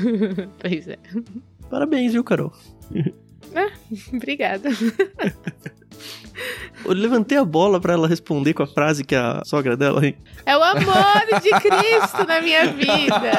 [0.60, 0.98] pois é.
[1.70, 2.52] Parabéns, viu, Carol?
[3.56, 3.70] Ah,
[4.12, 4.68] obrigada.
[6.84, 10.04] Eu levantei a bola para ela responder com a frase que a sogra dela.
[10.04, 10.14] Hein?
[10.44, 13.32] É o amor de Cristo na minha vida.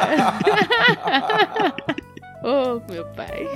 [2.43, 3.47] oh, meu pai.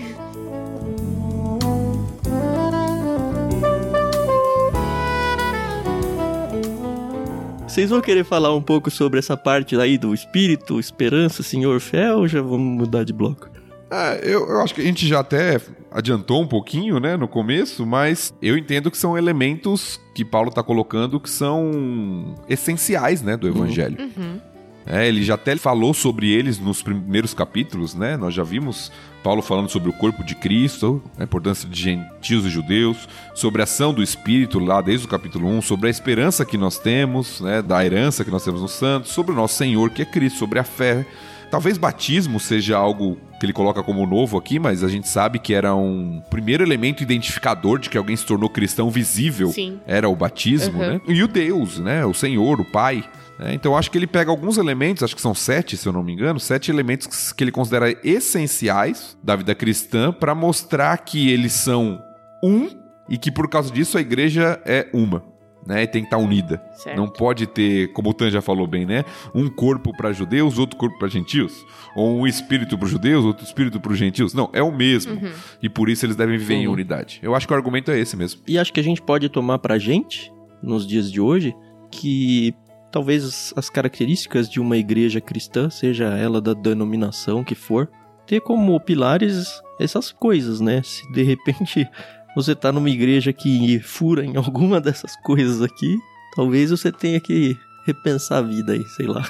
[7.67, 12.13] Vocês vão querer falar um pouco sobre essa parte aí do espírito, esperança, senhor, fé
[12.13, 13.50] ou já vamos mudar de bloco?
[13.91, 15.59] Ah, eu, eu acho que a gente já até
[15.91, 20.63] adiantou um pouquinho, né, no começo, mas eu entendo que são elementos que Paulo está
[20.63, 23.97] colocando que são essenciais, né, do evangelho.
[23.99, 24.39] Uhum.
[24.85, 28.17] É, ele já até falou sobre eles nos primeiros capítulos, né?
[28.17, 28.91] Nós já vimos
[29.23, 33.65] Paulo falando sobre o corpo de Cristo, a importância de gentios e judeus, sobre a
[33.65, 37.61] ação do Espírito lá desde o capítulo 1, sobre a esperança que nós temos, né?
[37.61, 40.57] Da herança que nós temos nos santos, sobre o nosso Senhor que é Cristo, sobre
[40.57, 41.05] a fé.
[41.51, 45.53] Talvez batismo seja algo que ele coloca como novo aqui, mas a gente sabe que
[45.53, 49.49] era um primeiro elemento identificador de que alguém se tornou cristão visível.
[49.51, 49.79] Sim.
[49.85, 50.93] Era o batismo, Uhum.
[50.93, 51.01] né?
[51.07, 52.05] E o Deus, né?
[52.05, 53.03] O Senhor, o Pai.
[53.37, 53.53] né?
[53.53, 56.13] Então acho que ele pega alguns elementos, acho que são sete, se eu não me
[56.13, 62.01] engano, sete elementos que ele considera essenciais da vida cristã para mostrar que eles são
[62.43, 62.69] um
[63.09, 65.23] e que por causa disso a igreja é uma.
[65.65, 66.59] Né, e tem que estar unida.
[66.73, 66.97] Certo.
[66.97, 69.05] Não pode ter, como o Tan já falou bem, né?
[69.33, 71.53] Um corpo para judeus, outro corpo para gentios.
[71.95, 74.33] Ou um espírito para judeus, outro espírito para os gentios.
[74.33, 75.13] Não, é o mesmo.
[75.13, 75.31] Uhum.
[75.61, 76.73] E por isso eles devem viver em Uhum.
[76.73, 77.19] unidade.
[77.21, 78.41] Eu acho que o argumento é esse mesmo.
[78.47, 81.53] E acho que a gente pode tomar pra gente, nos dias de hoje,
[81.91, 82.55] que
[82.91, 87.87] talvez as- as características de uma igreja cristã, seja ela da denominação que for,
[88.25, 89.47] ter como pilares
[89.79, 90.81] essas coisas, né?
[90.83, 91.87] Se de repente
[92.35, 95.97] você tá numa igreja que fura em alguma dessas coisas aqui,
[96.35, 99.23] talvez você tenha que repensar a vida aí, sei lá.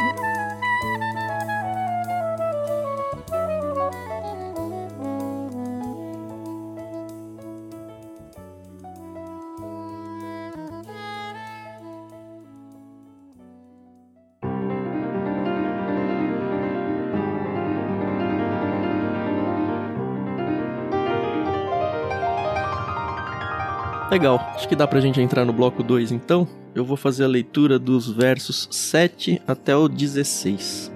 [24.10, 26.48] Legal, acho que dá pra gente entrar no bloco 2 então.
[26.74, 30.90] Eu vou fazer a leitura dos versos 7 até o 16.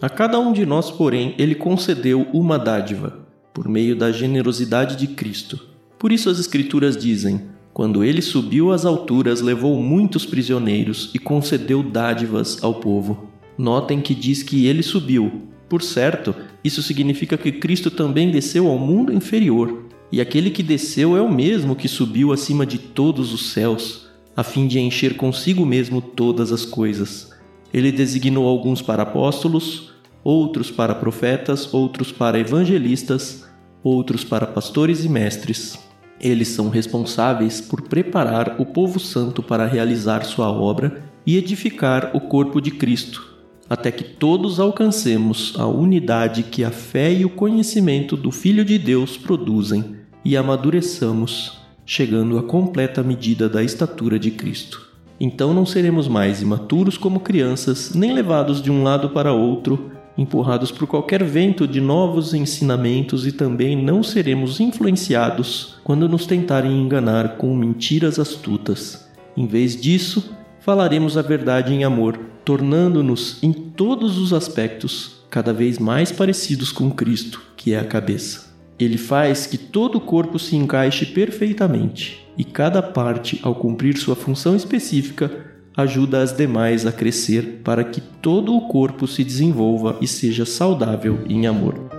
[0.00, 5.08] A cada um de nós, porém, ele concedeu uma dádiva, por meio da generosidade de
[5.08, 5.60] Cristo.
[5.98, 11.82] Por isso as Escrituras dizem: Quando ele subiu às alturas, levou muitos prisioneiros e concedeu
[11.82, 13.28] dádivas ao povo.
[13.58, 15.51] Notem que diz que ele subiu.
[15.72, 19.86] Por certo, isso significa que Cristo também desceu ao mundo inferior.
[20.12, 24.06] E aquele que desceu é o mesmo que subiu acima de todos os céus,
[24.36, 27.30] a fim de encher consigo mesmo todas as coisas.
[27.72, 33.48] Ele designou alguns para apóstolos, outros para profetas, outros para evangelistas,
[33.82, 35.78] outros para pastores e mestres.
[36.20, 42.20] Eles são responsáveis por preparar o povo santo para realizar sua obra e edificar o
[42.20, 43.31] corpo de Cristo,
[43.72, 48.76] até que todos alcancemos a unidade que a fé e o conhecimento do Filho de
[48.76, 54.90] Deus produzem e amadureçamos, chegando à completa medida da estatura de Cristo.
[55.18, 60.70] Então não seremos mais imaturos como crianças, nem levados de um lado para outro, empurrados
[60.70, 67.38] por qualquer vento de novos ensinamentos, e também não seremos influenciados quando nos tentarem enganar
[67.38, 69.10] com mentiras astutas.
[69.34, 75.78] Em vez disso, falaremos a verdade em amor, tornando-nos em todos os aspectos cada vez
[75.78, 78.52] mais parecidos com Cristo, que é a cabeça.
[78.78, 84.16] Ele faz que todo o corpo se encaixe perfeitamente, e cada parte, ao cumprir sua
[84.16, 90.06] função específica, ajuda as demais a crescer para que todo o corpo se desenvolva e
[90.06, 91.91] seja saudável em amor.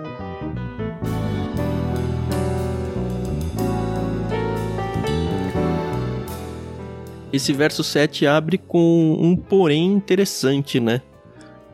[7.34, 11.02] Esse verso 7 abre com um porém interessante, né?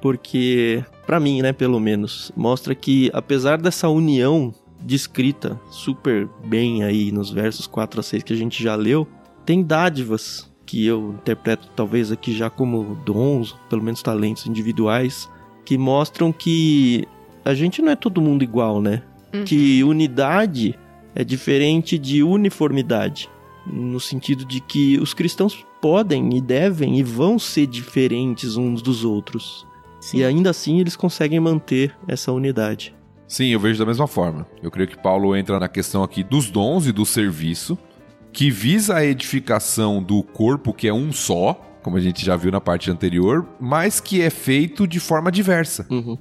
[0.02, 7.12] Porque, para mim, né, pelo menos, mostra que apesar dessa união descrita super bem aí
[7.12, 9.06] nos versos 4 a 6 que a gente já leu,
[9.46, 15.30] tem dádivas que eu interpreto talvez aqui já como dons, pelo menos talentos individuais,
[15.66, 17.06] que mostram que
[17.44, 19.02] a gente não é todo mundo igual, né?
[19.34, 19.44] Uhum.
[19.44, 20.80] Que unidade
[21.14, 23.30] é diferente de uniformidade,
[23.66, 29.04] no sentido de que os cristãos podem e devem e vão ser diferentes uns dos
[29.04, 29.66] outros.
[30.00, 30.20] Sim.
[30.20, 32.96] E ainda assim eles conseguem manter essa unidade.
[33.28, 34.48] Sim, eu vejo da mesma forma.
[34.62, 37.78] Eu creio que Paulo entra na questão aqui dos dons e do serviço,
[38.32, 42.52] que visa a edificação do corpo, que é um só, como a gente já viu
[42.52, 45.86] na parte anterior, mas que é feito de forma diversa.
[45.90, 46.18] Uhum.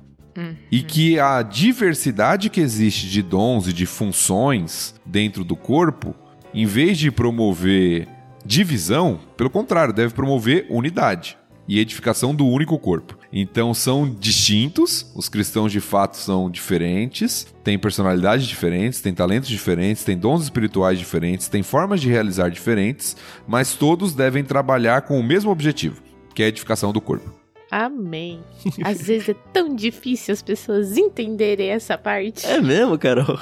[0.70, 6.14] E que a diversidade que existe de dons e de funções dentro do corpo,
[6.54, 8.08] em vez de promover
[8.44, 11.36] divisão, pelo contrário, deve promover unidade.
[11.68, 13.18] e edificação do único corpo.
[13.30, 20.02] Então são distintos, os cristãos de fato são diferentes, têm personalidades diferentes, têm talentos diferentes,
[20.02, 23.14] têm dons espirituais diferentes, têm formas de realizar diferentes,
[23.46, 26.02] mas todos devem trabalhar com o mesmo objetivo,
[26.34, 27.37] que é a edificação do corpo.
[27.70, 28.42] Amém.
[28.82, 32.46] Às vezes é tão difícil as pessoas entenderem essa parte.
[32.46, 33.38] É mesmo, Carol?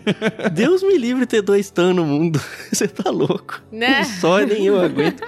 [0.52, 2.40] Deus me livre ter dois tão no mundo.
[2.72, 3.62] Você tá louco.
[3.70, 4.00] Né?
[4.00, 5.22] Um só nem eu aguento.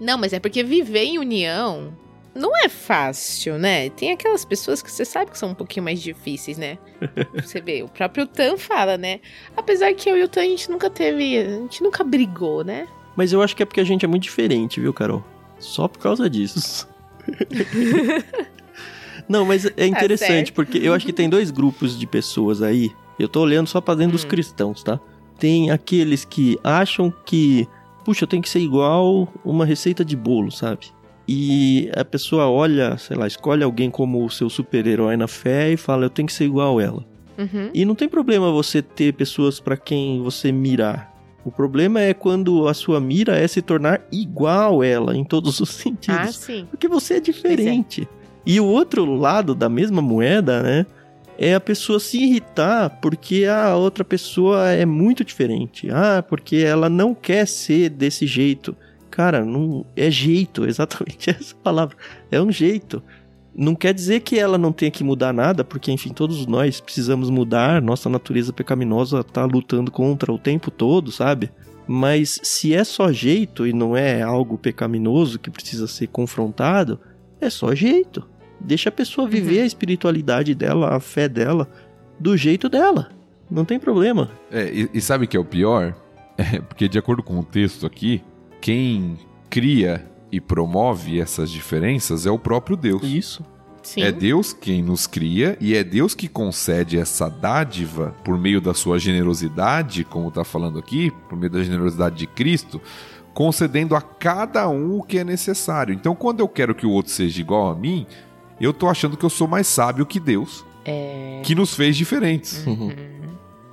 [0.00, 1.92] Não, mas é porque viver em união
[2.34, 3.90] não é fácil, né?
[3.90, 6.78] Tem aquelas pessoas que você sabe que são um pouquinho mais difíceis, né?
[7.34, 9.20] Você vê, o próprio Tan fala, né?
[9.56, 12.86] Apesar que eu e o Tan a gente nunca teve, a gente nunca brigou, né?
[13.20, 15.22] Mas eu acho que é porque a gente é muito diferente, viu, Carol?
[15.58, 16.88] Só por causa disso.
[19.28, 20.52] Não, mas é interessante, certo.
[20.54, 22.90] porque eu acho que tem dois grupos de pessoas aí.
[23.18, 24.28] Eu tô olhando só pra dentro dos Hum.
[24.28, 24.98] cristãos, tá?
[25.38, 27.68] Tem aqueles que acham que,
[28.06, 30.86] puxa, eu tenho que ser igual uma receita de bolo, sabe?
[31.28, 35.76] E a pessoa olha, sei lá, escolhe alguém como o seu super-herói na fé e
[35.76, 37.04] fala, eu tenho que ser igual ela.
[37.36, 37.68] Uhum.
[37.74, 41.10] E não tem problema você ter pessoas pra quem você mirar.
[41.44, 45.70] O problema é quando a sua mira é se tornar igual ela em todos os
[45.78, 46.36] Ah, sentidos.
[46.36, 46.66] sim.
[46.70, 48.06] Porque você é diferente.
[48.44, 50.86] E o outro lado da mesma moeda, né?
[51.38, 55.88] É a pessoa se irritar porque a outra pessoa é muito diferente.
[55.90, 58.76] Ah, porque ela não quer ser desse jeito.
[59.10, 61.96] Cara, não é jeito, exatamente essa palavra.
[62.30, 63.02] É um jeito.
[63.54, 67.28] Não quer dizer que ela não tenha que mudar nada, porque enfim, todos nós precisamos
[67.30, 71.50] mudar, nossa natureza pecaminosa tá lutando contra o tempo todo, sabe?
[71.86, 77.00] Mas se é só jeito e não é algo pecaminoso que precisa ser confrontado,
[77.40, 78.24] é só jeito.
[78.60, 81.68] Deixa a pessoa viver a espiritualidade dela, a fé dela,
[82.18, 83.10] do jeito dela.
[83.50, 84.30] Não tem problema.
[84.50, 85.94] É, e, e sabe o que é o pior?
[86.38, 88.22] É, porque de acordo com o texto aqui,
[88.60, 93.02] quem cria e promove essas diferenças é o próprio Deus.
[93.02, 93.44] Isso.
[93.82, 94.02] Sim.
[94.02, 98.74] É Deus quem nos cria e é Deus que concede essa dádiva por meio da
[98.74, 102.80] sua generosidade, como está falando aqui, por meio da generosidade de Cristo,
[103.32, 105.94] concedendo a cada um o que é necessário.
[105.94, 108.06] Então, quando eu quero que o outro seja igual a mim,
[108.60, 111.40] eu tô achando que eu sou mais sábio que Deus, É.
[111.42, 112.64] que nos fez diferentes.
[112.66, 112.92] Uhum.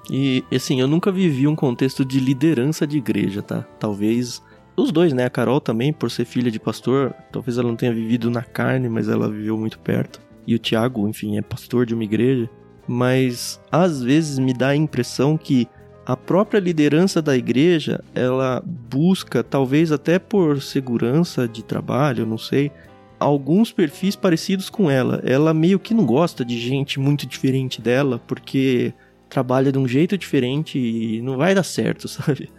[0.09, 3.65] E assim, eu nunca vivi um contexto de liderança de igreja, tá?
[3.77, 4.41] Talvez
[4.77, 5.25] os dois, né?
[5.25, 8.87] A Carol também, por ser filha de pastor, talvez ela não tenha vivido na carne,
[8.87, 10.21] mas ela viveu muito perto.
[10.45, 12.49] E o Tiago, enfim, é pastor de uma igreja.
[12.87, 15.67] Mas às vezes me dá a impressão que
[16.05, 22.71] a própria liderança da igreja, ela busca, talvez até por segurança de trabalho, não sei,
[23.19, 25.21] alguns perfis parecidos com ela.
[25.25, 28.93] Ela meio que não gosta de gente muito diferente dela, porque
[29.27, 32.49] trabalha de um jeito diferente e não vai dar certo, sabe?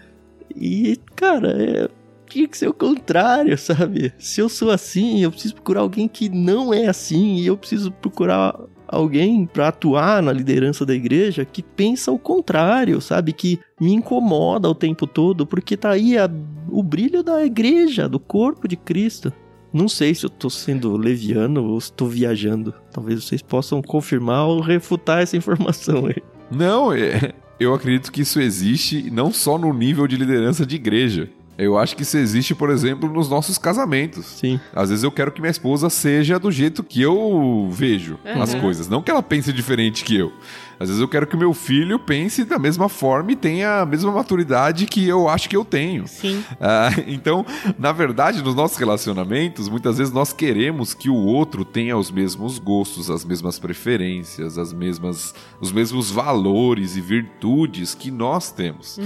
[0.55, 1.89] E, cara, é,
[2.29, 4.13] tinha que ser o contrário, sabe?
[4.19, 7.91] Se eu sou assim, eu preciso procurar alguém que não é assim, e eu preciso
[7.91, 8.55] procurar
[8.87, 13.33] alguém para atuar na liderança da igreja que pensa o contrário, sabe?
[13.35, 16.31] Que me incomoda o tempo todo, porque tá aí a-
[16.71, 19.31] o brilho da igreja, do corpo de Cristo.
[19.71, 22.73] Não sei se eu tô sendo leviano ou se tô viajando.
[22.91, 26.23] Talvez vocês possam confirmar ou refutar essa informação aí.
[26.51, 31.29] Não, é- eu acredito que isso existe não só no nível de liderança de igreja.
[31.59, 34.25] Eu acho que isso existe, por exemplo, nos nossos casamentos.
[34.27, 34.61] Sim.
[34.73, 38.61] Às vezes eu quero que minha esposa seja do jeito que eu vejo as Uhum.
[38.61, 40.33] coisas, não que ela pense diferente que eu.
[40.81, 43.87] Às vezes eu quero que o meu filho pense da mesma forma e tenha a
[43.87, 46.07] mesma maturidade que eu acho que eu tenho.
[46.07, 46.45] Sim.
[46.61, 47.45] Ah, então,
[47.79, 52.59] na verdade, nos nossos relacionamentos, muitas vezes nós queremos que o outro tenha os mesmos
[52.59, 58.99] gostos, as mesmas preferências, as mesmas, os mesmos valores e virtudes que nós temos.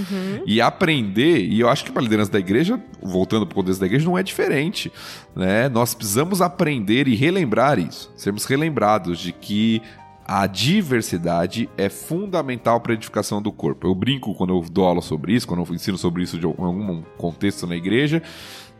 [0.45, 3.79] E aprender, e eu acho que para a liderança da igreja, voltando para o contexto
[3.79, 4.91] da igreja, não é diferente.
[5.35, 5.67] Né?
[5.69, 9.81] Nós precisamos aprender e relembrar isso, sermos relembrados de que
[10.35, 13.85] a diversidade é fundamental para a edificação do corpo.
[13.85, 17.03] Eu brinco quando eu dou aula sobre isso, quando eu ensino sobre isso de algum
[17.19, 18.19] contexto na igreja,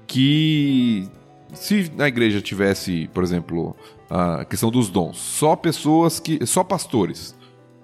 [0.08, 1.08] que
[1.54, 3.76] se na igreja tivesse, por exemplo,
[4.10, 6.44] a questão dos dons, só pessoas que.
[6.44, 7.36] só pastores,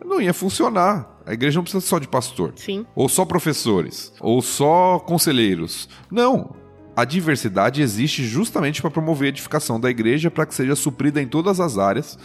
[0.04, 1.08] não ia funcionar.
[1.24, 2.88] A igreja não precisa só de pastor Sim.
[2.96, 5.88] ou só professores, ou só conselheiros.
[6.10, 6.56] Não.
[6.96, 11.28] A diversidade existe justamente para promover a edificação da igreja para que seja suprida em
[11.28, 12.18] todas as áreas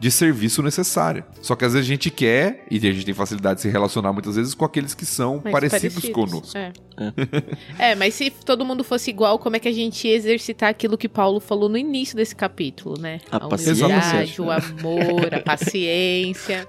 [0.00, 1.26] de serviço necessária.
[1.42, 4.12] Só que às vezes a gente quer, e a gente tem facilidade de se relacionar
[4.12, 6.56] muitas vezes com aqueles que são Mais parecidos, conosco.
[6.56, 6.72] É.
[7.78, 10.96] É, mas se todo mundo fosse igual, como é que a gente ia exercitar aquilo
[10.96, 13.20] que Paulo falou no início desse capítulo, né?
[13.30, 14.44] A humildade, paciência.
[14.44, 16.66] o amor, a paciência.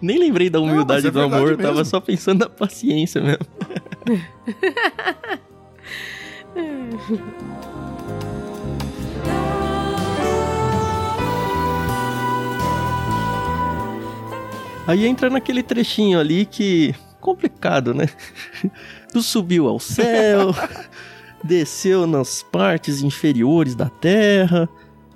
[0.00, 1.84] Nem lembrei da humildade mas é do amor, eu tava mesmo.
[1.84, 3.46] só pensando na paciência mesmo.
[14.86, 16.94] Aí entra naquele trechinho ali que.
[17.20, 18.08] complicado, né?
[19.12, 20.54] Tu subiu ao céu,
[21.44, 24.68] desceu nas partes inferiores da terra.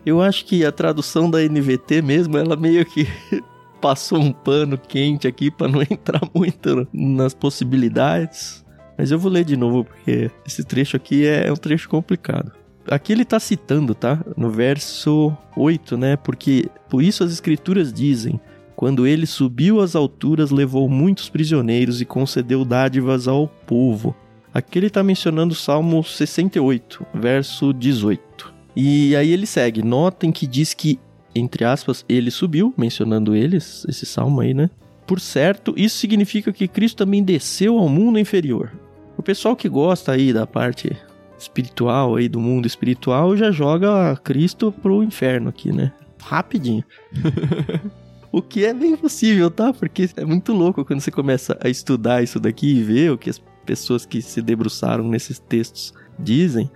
[0.04, 3.08] Eu acho que a tradução da NVT mesmo, ela meio que
[3.80, 8.64] passou um pano quente aqui para não entrar muito nas possibilidades.
[8.96, 12.52] Mas eu vou ler de novo porque esse trecho aqui é um trecho complicado.
[12.88, 14.24] Aqui ele está citando, tá?
[14.36, 16.16] No verso 8, né?
[16.16, 18.40] Porque por isso as escrituras dizem:
[18.76, 24.14] quando ele subiu às alturas, levou muitos prisioneiros e concedeu dádivas ao povo.
[24.52, 28.52] Aqui ele está mencionando o Salmo 68, verso 18.
[28.76, 29.82] E aí ele segue.
[29.82, 31.00] Notem que diz que,
[31.34, 34.68] entre aspas, ele subiu, mencionando eles, esse salmo aí, né?
[35.06, 38.72] Por certo, isso significa que Cristo também desceu ao mundo inferior.
[39.16, 40.94] O pessoal que gosta aí da parte
[41.38, 45.92] espiritual aí do mundo espiritual já joga Cristo pro inferno aqui, né?
[46.20, 46.84] Rapidinho.
[48.36, 49.72] o que é bem possível, tá?
[49.72, 53.30] Porque é muito louco quando você começa a estudar isso daqui e ver o que
[53.30, 56.70] as pessoas que se debruçaram nesses textos dizem.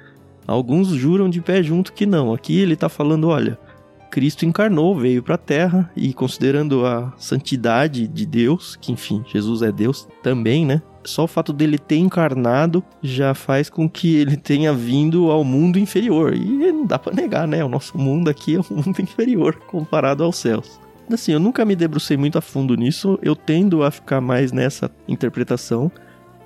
[0.46, 2.32] Alguns juram de pé junto que não.
[2.32, 3.58] Aqui ele tá falando, olha,
[4.10, 9.60] Cristo encarnou, veio para a terra e considerando a santidade de Deus, que enfim, Jesus
[9.60, 10.80] é Deus também, né?
[11.04, 15.78] Só o fato dele ter encarnado já faz com que ele tenha vindo ao mundo
[15.78, 16.34] inferior.
[16.34, 17.62] E não dá para negar, né?
[17.62, 20.80] O nosso mundo aqui é um mundo inferior comparado aos céus.
[21.10, 24.90] Assim, eu nunca me debrucei muito a fundo nisso, eu tendo a ficar mais nessa
[25.08, 25.90] interpretação,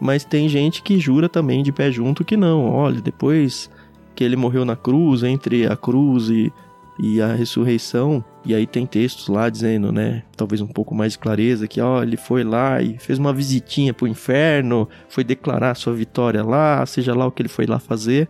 [0.00, 2.70] mas tem gente que jura também de pé junto que não.
[2.70, 3.70] Olha, depois
[4.14, 6.52] que ele morreu na cruz, entre a cruz e
[6.98, 8.24] e a ressurreição.
[8.44, 12.02] E aí tem textos lá dizendo, né, talvez um pouco mais de clareza, que ó,
[12.02, 17.14] ele foi lá e fez uma visitinha pro inferno, foi declarar sua vitória lá, seja
[17.14, 18.28] lá o que ele foi lá fazer,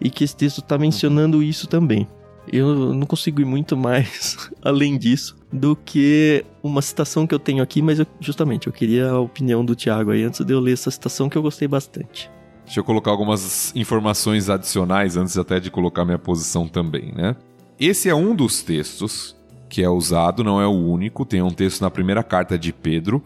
[0.00, 2.06] e que esse texto tá mencionando isso também.
[2.52, 7.62] Eu não consigo ir muito mais além disso do que uma citação que eu tenho
[7.62, 10.72] aqui, mas eu, justamente eu queria a opinião do Tiago aí antes de eu ler
[10.72, 12.30] essa citação que eu gostei bastante.
[12.64, 17.36] Deixa eu colocar algumas informações adicionais antes até de colocar minha posição também, né?
[17.78, 19.36] Esse é um dos textos
[19.68, 21.24] que é usado, não é o único.
[21.24, 23.22] Tem um texto na primeira carta de Pedro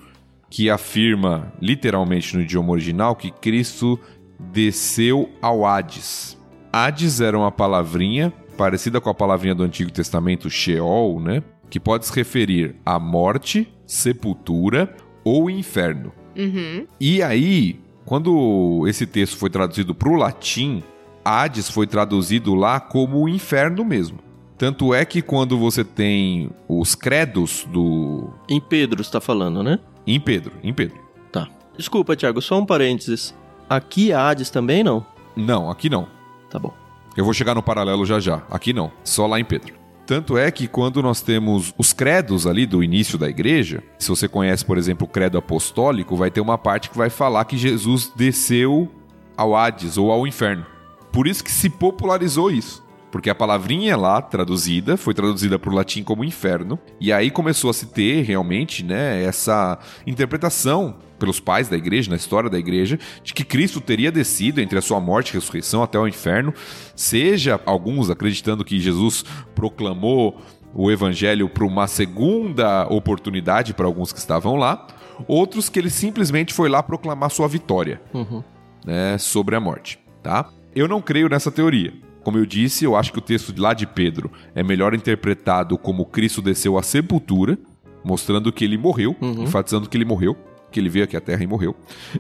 [0.51, 3.99] que afirma, literalmente no idioma original, que Cristo
[4.39, 6.39] desceu ao Hades.
[6.73, 11.43] Hades era uma palavrinha parecida com a palavrinha do Antigo Testamento, Sheol, né?
[11.71, 14.95] Que pode se referir à morte, sepultura
[15.25, 16.13] ou inferno.
[16.37, 16.85] Uhum.
[17.01, 20.83] E aí, quando esse texto foi traduzido para o latim,
[21.25, 24.19] Hades foi traduzido lá como o inferno mesmo.
[24.57, 28.29] Tanto é que quando você tem os credos do.
[28.49, 29.79] Em Pedro está falando, né?
[30.05, 30.99] Em Pedro, em Pedro.
[31.31, 31.49] Tá.
[31.77, 33.33] Desculpa, Thiago, só um parênteses.
[33.71, 35.07] Aqui Hades também não?
[35.37, 36.09] Não, aqui não.
[36.51, 36.75] Tá bom.
[37.19, 38.45] Eu vou chegar no paralelo já já.
[38.49, 39.75] Aqui não, só lá em Pedro.
[40.07, 44.29] Tanto é que quando nós temos os credos ali do início da igreja, se você
[44.29, 48.13] conhece, por exemplo, o credo apostólico, vai ter uma parte que vai falar que Jesus
[48.15, 48.89] desceu
[49.37, 50.65] ao Hades ou ao inferno.
[51.11, 52.87] Por isso que se popularizou isso.
[53.11, 56.79] Porque a palavrinha lá, traduzida, foi traduzida para o latim como inferno.
[57.01, 62.17] E aí começou a se ter realmente né, essa interpretação pelos pais da igreja, na
[62.17, 65.99] história da igreja, de que Cristo teria descido entre a sua morte e ressurreição até
[65.99, 66.55] o inferno,
[66.95, 70.41] seja alguns acreditando que Jesus proclamou
[70.75, 74.87] o evangelho para uma segunda oportunidade para alguns que estavam lá,
[75.27, 78.43] outros que ele simplesmente foi lá proclamar sua vitória uhum.
[78.85, 79.99] né, sobre a morte.
[80.23, 80.49] Tá?
[80.75, 81.93] Eu não creio nessa teoria.
[82.23, 86.05] Como eu disse, eu acho que o texto lá de Pedro é melhor interpretado como
[86.05, 87.59] Cristo desceu à sepultura,
[88.05, 89.45] mostrando que ele morreu, Uhum.
[89.45, 90.37] enfatizando que ele morreu,
[90.71, 91.75] que ele veio aqui à Terra e morreu.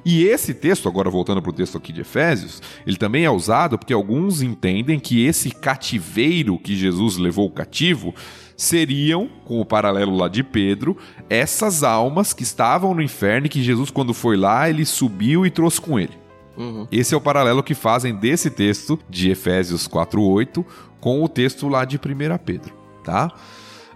[0.05, 3.78] E esse texto, agora voltando para o texto aqui de Efésios, ele também é usado
[3.78, 8.14] porque alguns entendem que esse cativeiro que Jesus levou cativo
[8.57, 10.96] seriam, com o paralelo lá de Pedro,
[11.30, 15.51] essas almas que estavam no inferno e que Jesus, quando foi lá, ele subiu e
[15.51, 16.18] trouxe com ele.
[16.57, 16.88] Uhum.
[16.90, 20.64] Esse é o paralelo que fazem desse texto de Efésios 4:8
[20.99, 22.74] com o texto lá de 1 Pedro,
[23.05, 23.32] tá?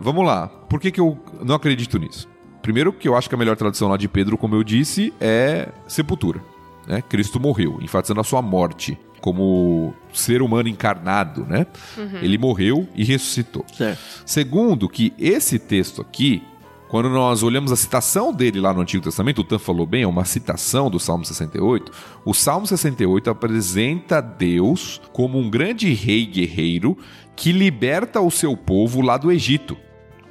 [0.01, 0.47] Vamos lá.
[0.47, 2.29] Por que, que eu não acredito nisso?
[2.63, 5.69] Primeiro que eu acho que a melhor tradução lá de Pedro, como eu disse, é
[5.89, 6.41] sepultura.
[6.87, 7.03] Né?
[7.03, 11.65] Cristo morreu, enfatizando a sua morte como ser humano encarnado, né?
[12.21, 13.65] Ele morreu e ressuscitou.
[13.73, 14.01] Certo.
[14.27, 16.43] Segundo, que esse texto aqui,
[16.89, 20.09] quando nós olhamos a citação dele lá no Antigo Testamento, o Tan falou bem, é
[20.09, 21.93] uma citação do Salmo 68.
[22.25, 26.99] O Salmo 68 apresenta Deus como um grande rei guerreiro
[27.37, 29.77] que liberta o seu povo lá do Egito.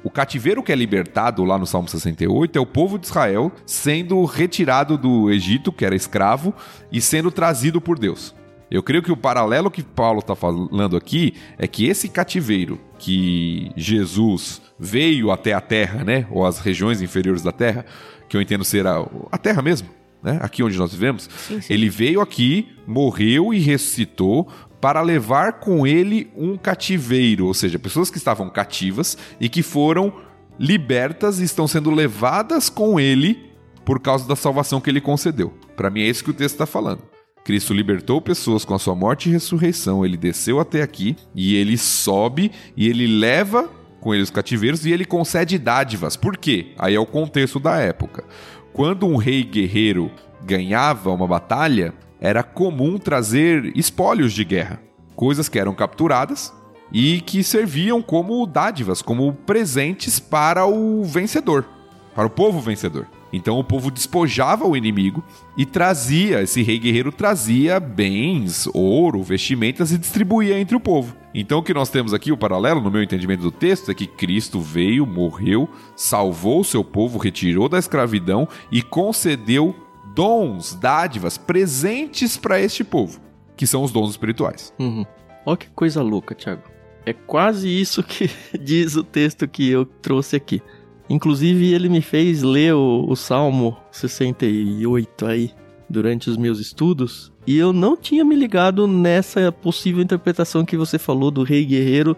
[0.04, 4.24] O cativeiro que é libertado lá no Salmo 68 é o povo de Israel sendo
[4.24, 6.52] retirado do Egito, que era escravo,
[6.90, 8.34] e sendo trazido por Deus.
[8.70, 13.70] Eu creio que o paralelo que Paulo está falando aqui é que esse cativeiro que
[13.76, 16.26] Jesus veio até a terra, né?
[16.30, 17.84] Ou as regiões inferiores da terra,
[18.28, 19.90] que eu entendo ser a, a terra mesmo,
[20.22, 20.38] né?
[20.40, 21.28] Aqui onde nós vivemos.
[21.36, 21.72] Sim, sim.
[21.72, 24.48] Ele veio aqui, morreu e ressuscitou
[24.82, 30.12] para levar com ele um cativeiro, ou seja, pessoas que estavam cativas e que foram
[30.58, 33.52] libertas e estão sendo levadas com ele
[33.84, 35.54] por causa da salvação que ele concedeu.
[35.76, 37.00] Para mim é isso que o texto está falando.
[37.44, 40.04] Cristo libertou pessoas com a sua morte e ressurreição.
[40.04, 43.70] Ele desceu até aqui e ele sobe e ele leva
[44.00, 46.16] com ele os cativeiros e ele concede dádivas.
[46.16, 46.72] Por quê?
[46.76, 48.24] Aí é o contexto da época.
[48.72, 50.10] Quando um rei guerreiro
[50.44, 54.80] ganhava uma batalha, era comum trazer espólios de guerra,
[55.16, 56.54] coisas que eram capturadas
[56.92, 61.66] e que serviam como dádivas, como presentes para o vencedor,
[62.14, 63.08] para o povo vencedor.
[63.32, 65.24] Então o povo despojava o inimigo
[65.56, 71.16] e trazia, esse rei guerreiro trazia bens, ouro, vestimentas e distribuía entre o povo.
[71.34, 74.06] Então o que nós temos aqui, o paralelo, no meu entendimento do texto, é que
[74.06, 79.74] Cristo veio, morreu, salvou o seu povo, retirou da escravidão e concedeu
[80.14, 83.20] dons, dádivas, presentes para este povo,
[83.56, 84.72] que são os dons espirituais.
[84.78, 85.04] Uhum.
[85.44, 86.62] Olha que coisa louca, Thiago.
[87.04, 90.62] É quase isso que diz o texto que eu trouxe aqui.
[91.10, 95.52] Inclusive, ele me fez ler o, o Salmo 68 aí
[95.90, 97.32] durante os meus estudos.
[97.46, 102.16] E eu não tinha me ligado nessa possível interpretação que você falou do rei guerreiro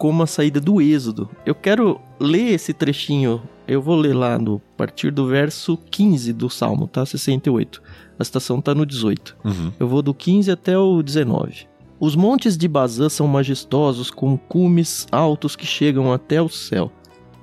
[0.00, 1.28] como a saída do êxodo.
[1.44, 3.42] Eu quero ler esse trechinho.
[3.68, 7.04] Eu vou ler lá no a partir do verso 15 do Salmo, tá?
[7.04, 7.82] 68.
[8.18, 9.36] A citação tá no 18.
[9.44, 9.70] Uhum.
[9.78, 11.68] Eu vou do 15 até o 19.
[12.00, 16.90] Os montes de Bazã são majestosos, com cumes altos que chegam até o céu.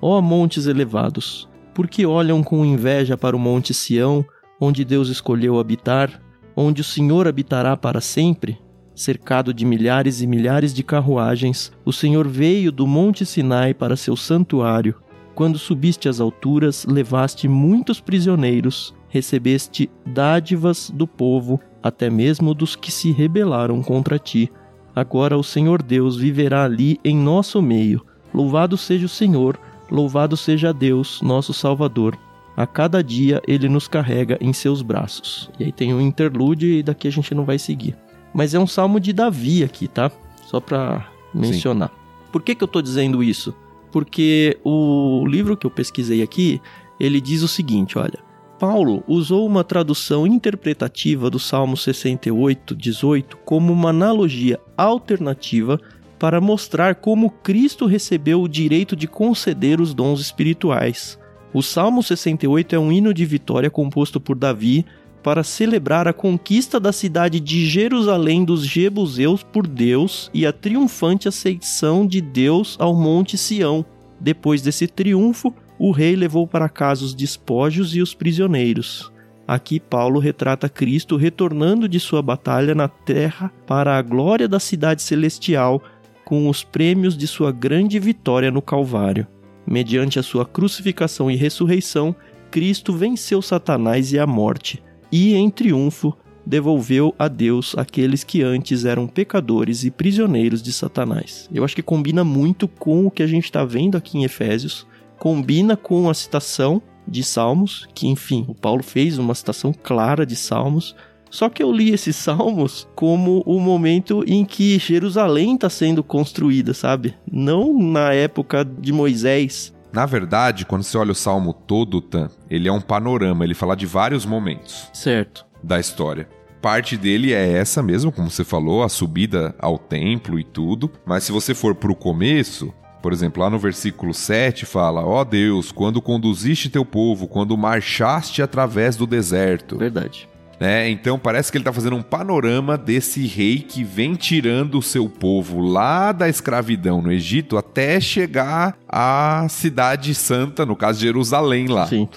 [0.01, 4.25] Ó montes elevados, por que olham com inveja para o monte Sião,
[4.59, 6.19] onde Deus escolheu habitar,
[6.55, 8.57] onde o Senhor habitará para sempre?
[8.97, 14.15] Cercado de milhares e milhares de carruagens, o Senhor veio do monte Sinai para seu
[14.15, 14.95] santuário.
[15.35, 22.91] Quando subiste às alturas, levaste muitos prisioneiros, recebeste dádivas do povo, até mesmo dos que
[22.91, 24.51] se rebelaram contra ti.
[24.95, 28.03] Agora o Senhor Deus viverá ali em nosso meio.
[28.33, 29.59] Louvado seja o Senhor,
[29.91, 32.17] louvado seja Deus, nosso Salvador.
[32.55, 35.51] A cada dia ele nos carrega em seus braços.
[35.59, 37.95] E aí tem um interlúdio e daqui a gente não vai seguir.
[38.37, 40.11] Mas é um salmo de Davi aqui, tá?
[40.45, 41.91] Só para mencionar.
[42.31, 43.51] Por que, que eu tô dizendo isso?
[43.91, 46.61] Porque o livro que eu pesquisei aqui,
[46.99, 48.19] ele diz o seguinte, olha.
[48.59, 55.79] Paulo usou uma tradução interpretativa do Salmo 68, 18 como uma analogia alternativa
[56.19, 61.17] para mostrar como Cristo recebeu o direito de conceder os dons espirituais.
[61.51, 64.85] O Salmo 68 é um hino de vitória composto por Davi
[65.27, 71.27] para celebrar a conquista da cidade de Jerusalém dos Jebuseus por Deus e a triunfante
[71.27, 73.85] ascensão de Deus ao Monte Sião.
[74.21, 79.11] Depois desse triunfo, o rei levou para casa os despojos e os prisioneiros.
[79.45, 85.01] Aqui Paulo retrata Cristo retornando de sua batalha na terra para a glória da cidade
[85.01, 85.83] celestial
[86.23, 89.27] com os prêmios de sua grande vitória no Calvário.
[89.69, 92.15] Mediante a sua crucificação e ressurreição,
[92.49, 94.81] Cristo venceu Satanás e a morte,
[95.11, 96.13] e em triunfo
[96.45, 101.49] devolveu a Deus aqueles que antes eram pecadores e prisioneiros de Satanás.
[101.53, 104.87] Eu acho que combina muito com o que a gente está vendo aqui em Efésios,
[105.19, 110.35] combina com a citação de Salmos, que enfim, o Paulo fez uma citação clara de
[110.35, 110.95] Salmos.
[111.29, 116.73] Só que eu li esses salmos como o momento em que Jerusalém está sendo construída,
[116.73, 117.15] sabe?
[117.29, 119.73] Não na época de Moisés.
[119.97, 123.75] Na verdade, quando você olha o salmo todo, Tan, ele é um panorama, ele fala
[123.75, 125.43] de vários momentos Certo.
[125.63, 126.29] da história.
[126.61, 130.91] Parte dele é essa mesmo, como você falou, a subida ao templo e tudo.
[131.03, 132.71] Mas se você for pro começo,
[133.01, 138.43] por exemplo, lá no versículo 7 fala: Ó Deus, quando conduziste teu povo, quando marchaste
[138.43, 139.79] através do deserto.
[139.79, 140.29] Verdade.
[140.59, 140.89] Né?
[140.89, 145.07] Então parece que ele está fazendo um panorama desse rei que vem tirando o seu
[145.07, 151.87] povo lá da escravidão no Egito até chegar à cidade santa, no caso Jerusalém lá.
[151.87, 152.07] Sim.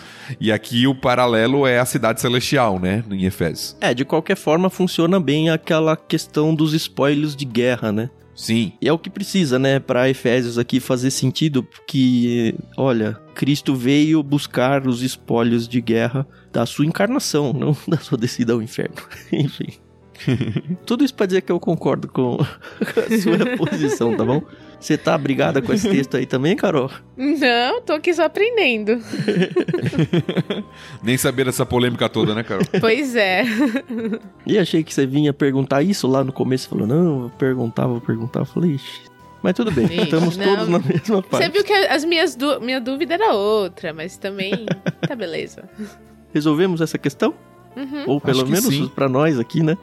[0.41, 3.05] E aqui o paralelo é a cidade celestial, né?
[3.11, 3.77] Em Efésios.
[3.81, 8.11] É, de qualquer forma funciona bem aquela questão dos spoilers de guerra, né?
[8.41, 8.73] Sim.
[8.81, 14.23] E é o que precisa, né, para Efésios aqui fazer sentido, que, olha, Cristo veio
[14.23, 18.97] buscar os espólios de guerra da sua encarnação, não da sua descida ao inferno.
[19.31, 19.75] Enfim.
[20.87, 24.43] Tudo isso pra dizer que eu concordo com a sua posição, tá bom?
[24.79, 26.91] Você tá brigada com esse texto aí também, Carol?
[27.17, 28.99] Não, tô aqui só aprendendo.
[31.03, 32.65] Nem saber dessa polêmica toda, né, Carol?
[32.81, 33.45] Pois é.
[34.47, 36.67] E achei que você vinha perguntar isso lá no começo.
[36.67, 38.41] Falou, não, vou perguntar, vou perguntar.
[38.41, 39.11] Eu falei, ixi.
[39.43, 40.45] Mas tudo bem, Ixi, estamos não.
[40.45, 41.45] todos na mesma parte.
[41.45, 44.67] Você viu que as minhas du minha dúvida era outra, mas também
[45.07, 45.65] tá beleza.
[46.33, 47.35] Resolvemos essa questão?
[47.77, 48.05] Uhum.
[48.07, 49.79] Ou pelo menos pra nós aqui, né?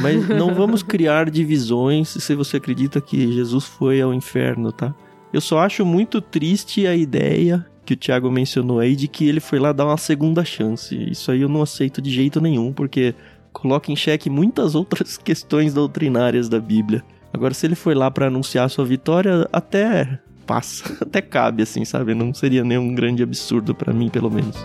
[0.00, 4.94] Mas não vamos criar divisões se você acredita que Jesus foi ao inferno, tá?
[5.32, 9.40] Eu só acho muito triste a ideia que o Thiago mencionou aí de que ele
[9.40, 10.94] foi lá dar uma segunda chance.
[10.94, 13.14] Isso aí eu não aceito de jeito nenhum, porque
[13.52, 17.02] coloca em xeque muitas outras questões doutrinárias da Bíblia.
[17.32, 22.14] Agora, se ele foi lá pra anunciar sua vitória, até passa, até cabe, assim, sabe?
[22.14, 24.56] Não seria nenhum grande absurdo pra mim, pelo menos.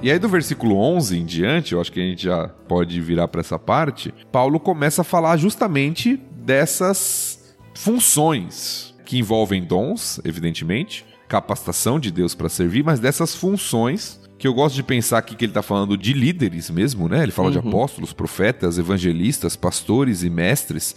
[0.00, 3.26] E aí do versículo 11 em diante, eu acho que a gente já pode virar
[3.28, 11.98] para essa parte, Paulo começa a falar justamente dessas funções que envolvem dons, evidentemente, capacitação
[11.98, 15.50] de Deus para servir, mas dessas funções que eu gosto de pensar aqui que ele
[15.50, 17.24] está falando de líderes mesmo, né?
[17.24, 17.68] Ele fala de Uhum.
[17.68, 20.94] apóstolos, profetas, evangelistas, pastores e mestres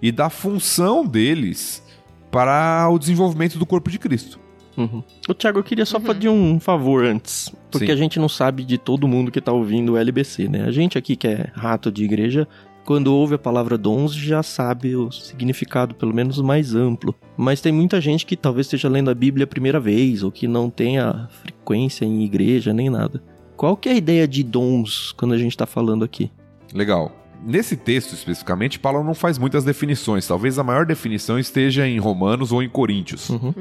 [0.00, 1.82] e da função deles
[2.30, 4.38] para o desenvolvimento do corpo de Cristo.
[4.76, 5.02] Uhum.
[5.28, 7.54] Ô, Thiago, eu queria só pedir um favor antes.
[7.70, 7.92] Porque Sim.
[7.92, 10.64] a gente não sabe de todo mundo que tá ouvindo o LBC, né?
[10.64, 12.48] A gente aqui que é rato de igreja,
[12.84, 17.14] quando ouve a palavra dons, já sabe o significado, pelo menos mais amplo.
[17.36, 20.46] Mas tem muita gente que talvez esteja lendo a Bíblia a primeira vez, ou que
[20.46, 23.22] não tenha frequência em igreja, nem nada.
[23.56, 26.30] Qual que é a ideia de dons quando a gente tá falando aqui?
[26.74, 27.12] Legal.
[27.46, 30.26] Nesse texto especificamente, Paulo não faz muitas definições.
[30.26, 33.28] Talvez a maior definição esteja em Romanos ou em Coríntios.
[33.28, 33.54] Uhum.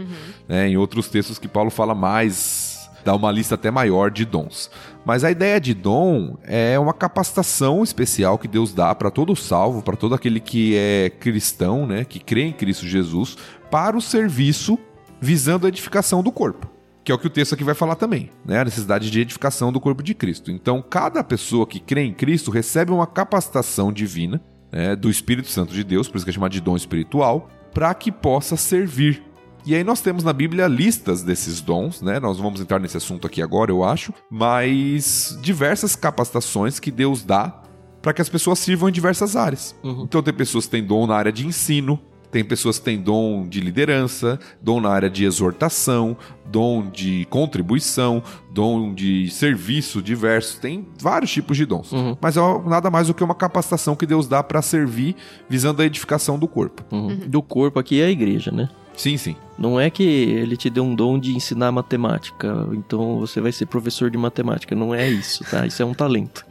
[0.47, 4.71] né, em outros textos que Paulo fala mais, dá uma lista até maior de dons.
[5.05, 9.81] Mas a ideia de dom é uma capacitação especial que Deus dá para todo salvo,
[9.81, 13.37] para todo aquele que é cristão, né, que crê em Cristo Jesus,
[13.69, 14.79] para o serviço
[15.19, 16.72] visando a edificação do corpo.
[17.03, 18.59] Que é o que o texto aqui vai falar também, né?
[18.59, 20.49] A necessidade de edificação do corpo de Cristo.
[20.51, 24.41] Então, cada pessoa que crê em Cristo recebe uma capacitação divina
[24.71, 27.93] né, do Espírito Santo de Deus, por isso que é chamado de dom espiritual, para
[27.93, 29.23] que possa servir.
[29.65, 32.19] E aí nós temos na Bíblia listas desses dons, né?
[32.19, 37.61] Nós vamos entrar nesse assunto aqui agora, eu acho, mas diversas capacitações que Deus dá
[38.01, 39.73] para que as pessoas sirvam em diversas áreas.
[39.81, 40.03] Uhum.
[40.03, 41.97] Então tem pessoas que têm dom na área de ensino,
[42.33, 48.23] tem pessoas que têm dom de liderança, dom na área de exortação, dom de contribuição,
[48.51, 51.91] dom de serviço diverso, tem vários tipos de dons.
[51.91, 52.17] Uhum.
[52.19, 55.15] Mas é nada mais do que uma capacitação que Deus dá para servir
[55.47, 56.83] visando a edificação do corpo.
[56.91, 57.19] Uhum.
[57.27, 58.67] Do corpo aqui é a igreja, né?
[58.97, 59.35] Sim, sim.
[59.55, 63.67] Não é que ele te deu um dom de ensinar matemática, então você vai ser
[63.67, 64.75] professor de matemática.
[64.75, 65.67] Não é isso, tá?
[65.67, 66.43] Isso é um talento.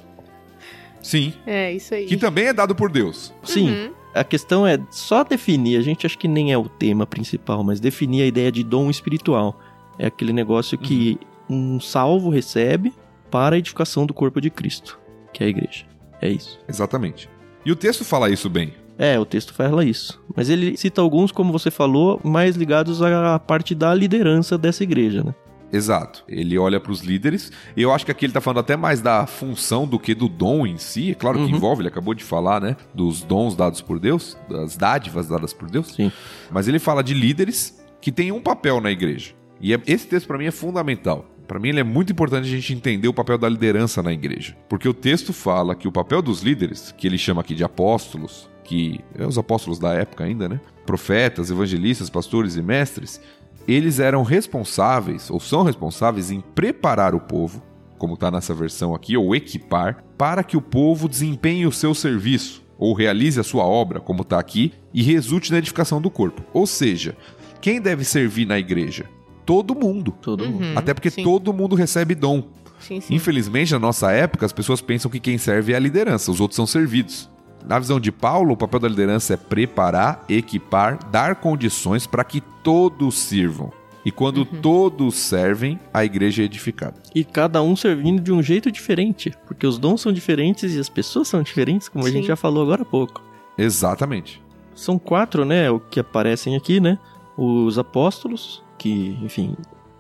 [1.03, 1.33] Sim.
[1.45, 2.07] É, isso aí.
[2.07, 3.35] Que também é dado por Deus.
[3.43, 4.02] Sim, Uhum.
[4.15, 5.77] A questão é só definir.
[5.77, 8.91] A gente acha que nem é o tema principal, mas definir a ideia de dom
[8.91, 9.59] espiritual.
[9.99, 12.93] É aquele negócio que um salvo recebe
[13.31, 14.99] para a edificação do corpo de Cristo,
[15.33, 15.85] que é a igreja.
[16.21, 16.59] É isso.
[16.69, 17.29] Exatamente.
[17.65, 18.75] E o texto fala isso bem.
[18.99, 20.23] É, o texto fala isso.
[20.37, 25.25] Mas ele cita alguns, como você falou, mais ligados à parte da liderança dessa igreja,
[25.25, 25.35] né?
[25.73, 26.23] Exato.
[26.29, 27.51] Ele olha para os líderes.
[27.77, 30.29] E eu acho que aqui ele tá falando até mais da função do que do
[30.29, 31.13] dom em si.
[31.13, 31.57] É claro que Uhum.
[31.57, 32.77] envolve, ele acabou de falar, né?
[32.95, 35.89] Dos dons dados por Deus, das dádivas dadas por Deus.
[35.95, 36.13] Sim.
[36.51, 39.33] Mas ele fala de líderes que têm um papel na igreja.
[39.61, 41.27] E é- esse texto para mim é fundamental.
[41.49, 44.57] Para mim ele é muito importante a gente entender o papel da liderança na igreja.
[44.69, 48.49] Porque o texto fala que o papel dos líderes, que ele chama aqui de apóstolos,
[48.65, 50.61] que é os apóstolos da época ainda, né?
[50.87, 53.21] Profetas, evangelistas, pastores e mestres,
[53.67, 57.63] eles eram responsáveis, ou são responsáveis, em preparar o povo,
[57.99, 62.63] como está nessa versão aqui, ou equipar, para que o povo desempenhe o seu serviço,
[62.79, 66.43] ou realize a sua obra, como está aqui, e resulte na edificação do corpo.
[66.53, 67.17] Ou seja,
[67.61, 69.05] quem deve servir na igreja?
[69.47, 70.15] Todo mundo.
[70.21, 70.65] Todo mundo.
[70.65, 71.23] Uhum, Até porque sim.
[71.23, 72.45] todo mundo recebe dom.
[72.81, 73.15] Sim, sim.
[73.15, 76.57] Infelizmente, na nossa época, as pessoas pensam que quem serve é a liderança, os outros
[76.57, 77.31] são servidos.
[77.67, 82.41] Na visão de Paulo, o papel da liderança é preparar, equipar, dar condições para que
[82.63, 83.73] todos sirvam.
[84.05, 84.61] E quando Uhum.
[84.61, 86.95] todos servem, a igreja é edificada.
[87.15, 89.33] E cada um servindo de um jeito diferente.
[89.47, 92.15] Porque os dons são diferentes e as pessoas são diferentes, como a Sim.
[92.15, 93.23] gente já falou agora há pouco.
[93.57, 94.43] Exatamente.
[94.75, 95.71] São quatro, né?
[95.71, 96.99] O que aparecem aqui, né?
[97.37, 99.55] Os apóstolos, que, enfim,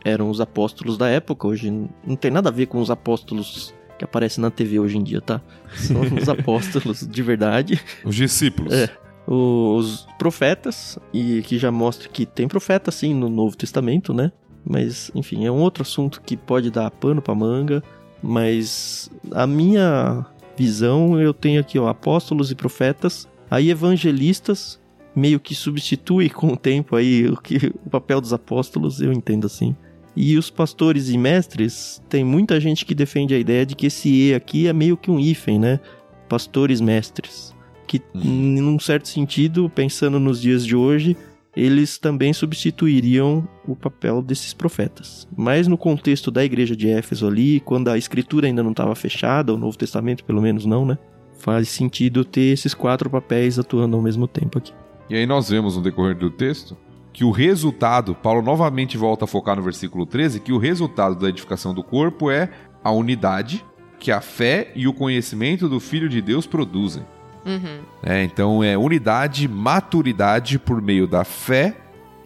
[0.04, 1.46] eram os apóstolos da época.
[1.46, 1.70] Hoje
[2.04, 3.72] não tem nada a ver com os apóstolos
[4.02, 5.40] que aparecem na TV hoje em dia, tá?
[5.76, 7.80] São os apóstolos de verdade.
[8.04, 8.72] Os discípulos.
[8.72, 8.90] É.
[9.26, 14.32] Os profetas, e que já mostra que tem profeta sim no Novo Testamento, né?
[14.64, 17.82] Mas, enfim, é um outro assunto que pode dar pano pra manga.
[18.20, 20.26] Mas a minha
[20.56, 24.80] visão, eu tenho aqui, ó, apóstolos e profetas, aí evangelistas,
[25.14, 29.46] meio que substitui com o tempo aí o, que, o papel dos apóstolos, eu entendo
[29.46, 29.76] assim.
[30.14, 34.08] E os pastores e mestres, tem muita gente que defende a ideia de que esse
[34.08, 35.80] E aqui é meio que um hífen, né?
[36.28, 37.54] Pastores mestres.
[37.86, 38.22] Que, uhum.
[38.22, 41.16] num certo sentido, pensando nos dias de hoje,
[41.56, 45.28] eles também substituiriam o papel desses profetas.
[45.36, 49.52] Mas no contexto da igreja de Éfeso ali, quando a escritura ainda não estava fechada,
[49.52, 50.98] o Novo Testamento pelo menos não, né?
[51.38, 54.72] Faz sentido ter esses quatro papéis atuando ao mesmo tempo aqui.
[55.10, 56.76] E aí nós vemos no decorrer do texto
[57.12, 61.28] que o resultado, Paulo novamente volta a focar no versículo 13, que o resultado da
[61.28, 62.48] edificação do corpo é
[62.82, 63.64] a unidade
[63.98, 67.04] que a fé e o conhecimento do Filho de Deus produzem.
[67.46, 67.80] Uhum.
[68.02, 71.76] É, então é unidade, maturidade por meio da fé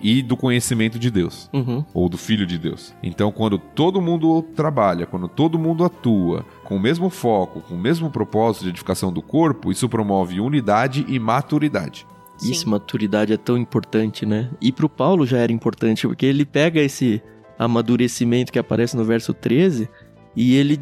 [0.00, 1.84] e do conhecimento de Deus, uhum.
[1.92, 2.94] ou do Filho de Deus.
[3.02, 7.78] Então, quando todo mundo trabalha, quando todo mundo atua com o mesmo foco, com o
[7.78, 12.06] mesmo propósito de edificação do corpo, isso promove unidade e maturidade.
[12.38, 12.52] Sim.
[12.52, 14.50] Isso, maturidade é tão importante, né?
[14.60, 17.22] E pro Paulo já era importante, porque ele pega esse
[17.58, 19.88] amadurecimento que aparece no verso 13
[20.34, 20.78] e ele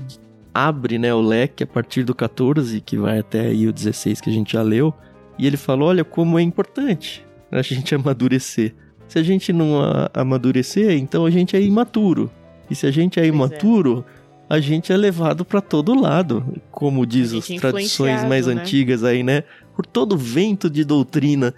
[0.53, 4.31] abre né, o leque a partir do 14, que vai até aí o 16 que
[4.31, 4.93] a gente já leu,
[5.39, 8.75] e ele fala: olha como é importante a gente amadurecer.
[9.07, 9.79] Se a gente não
[10.15, 12.31] amadurecer, então a gente é imaturo.
[12.71, 13.27] E se a gente é é.
[13.27, 14.05] imaturo,
[14.49, 18.55] a gente é levado para todo lado, como diz as é tradições mais né?
[18.55, 19.45] antigas aí, né?
[19.75, 21.55] Por todo vento de doutrina.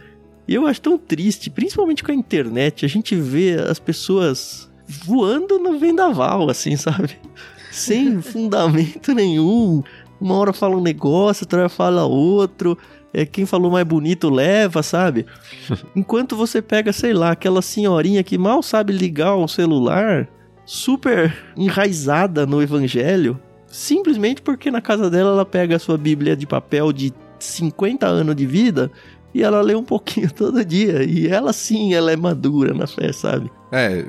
[0.48, 5.58] E eu acho tão triste, principalmente com a internet, a gente vê as pessoas voando
[5.58, 7.18] no vendaval, assim, sabe?
[7.70, 9.82] sem fundamento nenhum.
[10.20, 12.78] Uma hora fala um negócio, outra hora fala outro.
[13.12, 15.26] É, quem falou mais bonito leva, sabe?
[15.94, 20.28] Enquanto você pega, sei lá, aquela senhorinha que mal sabe ligar um celular,
[20.64, 26.46] super enraizada no evangelho, simplesmente porque na casa dela ela pega a sua Bíblia de
[26.46, 28.90] papel de 50 anos de vida
[29.34, 31.04] e ela lê um pouquinho todo dia.
[31.04, 33.50] E ela sim, ela é madura na fé, sabe?
[33.70, 34.04] É,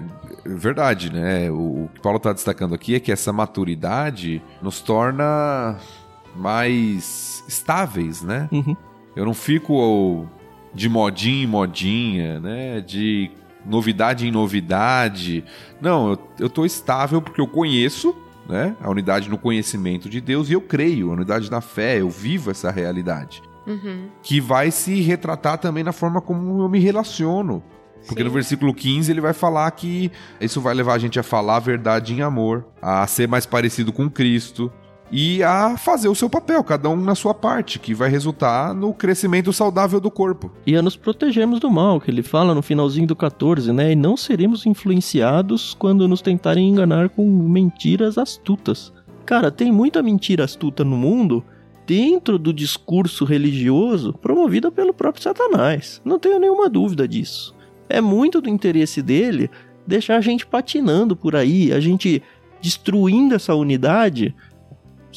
[0.45, 1.51] verdade, né?
[1.51, 5.77] O, o que Paulo está destacando aqui é que essa maturidade nos torna
[6.35, 8.47] mais estáveis, né?
[8.51, 8.75] Uhum.
[9.15, 10.27] Eu não fico
[10.73, 12.81] de modinha em modinha, né?
[12.81, 13.31] De
[13.65, 15.43] novidade em novidade.
[15.81, 18.15] Não, eu, eu tô estável porque eu conheço,
[18.47, 18.75] né?
[18.81, 22.51] A unidade no conhecimento de Deus e eu creio, a unidade na fé, eu vivo
[22.51, 23.41] essa realidade.
[23.65, 24.07] Uhum.
[24.23, 27.61] Que vai se retratar também na forma como eu me relaciono.
[28.07, 28.27] Porque Sim.
[28.27, 31.59] no versículo 15 ele vai falar que isso vai levar a gente a falar a
[31.59, 34.71] verdade em amor, a ser mais parecido com Cristo
[35.11, 38.93] e a fazer o seu papel, cada um na sua parte, que vai resultar no
[38.93, 40.51] crescimento saudável do corpo.
[40.65, 43.91] E a nos protegermos do mal, que ele fala no finalzinho do 14, né?
[43.91, 48.91] E não seremos influenciados quando nos tentarem enganar com mentiras astutas.
[49.25, 51.43] Cara, tem muita mentira astuta no mundo
[51.85, 56.01] dentro do discurso religioso promovida pelo próprio Satanás.
[56.03, 57.55] Não tenho nenhuma dúvida disso
[57.89, 59.49] é muito do interesse dele
[59.85, 62.21] deixar a gente patinando por aí, a gente
[62.61, 64.35] destruindo essa unidade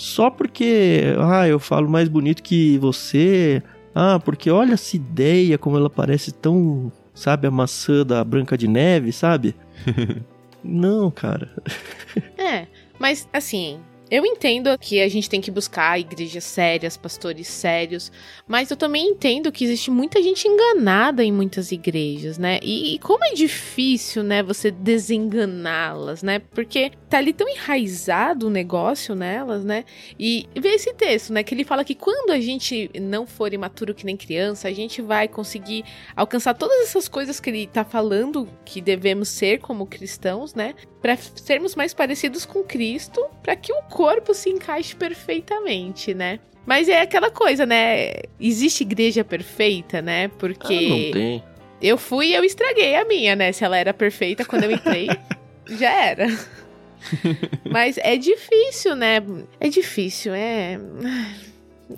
[0.01, 3.63] só porque, ah, eu falo mais bonito que você,
[3.95, 8.67] ah, porque olha essa ideia como ela parece tão, sabe, a maçã da Branca de
[8.67, 9.55] Neve, sabe?
[10.65, 11.55] Não, cara.
[12.39, 12.67] é,
[12.99, 13.79] mas assim,
[14.11, 18.11] eu entendo que a gente tem que buscar igrejas sérias, pastores sérios,
[18.49, 22.59] mas eu também entendo que existe muita gente enganada em muitas igrejas, né?
[22.63, 26.41] E, e como é difícil, né, você desenganá-las, né?
[26.41, 29.85] Porque tá ali tão enraizado o negócio nelas, né?
[30.19, 33.95] E vê esse texto, né, que ele fala que quando a gente não for imaturo
[33.95, 35.85] que nem criança, a gente vai conseguir
[36.17, 40.75] alcançar todas essas coisas que ele tá falando que devemos ser como cristãos, né?
[41.01, 46.41] Para sermos mais parecidos com Cristo, para que o corpo se encaixe perfeitamente, né?
[46.67, 48.13] Mas é aquela coisa, né?
[48.39, 50.29] Existe igreja perfeita, né?
[50.29, 50.75] Porque.
[50.75, 51.45] Ah, não tem.
[51.81, 53.53] Eu fui e eu estraguei a minha, né?
[53.53, 55.09] Se ela era perfeita quando eu entrei,
[55.79, 56.27] já era.
[57.71, 59.23] Mas é difícil, né?
[59.59, 60.79] É difícil, é.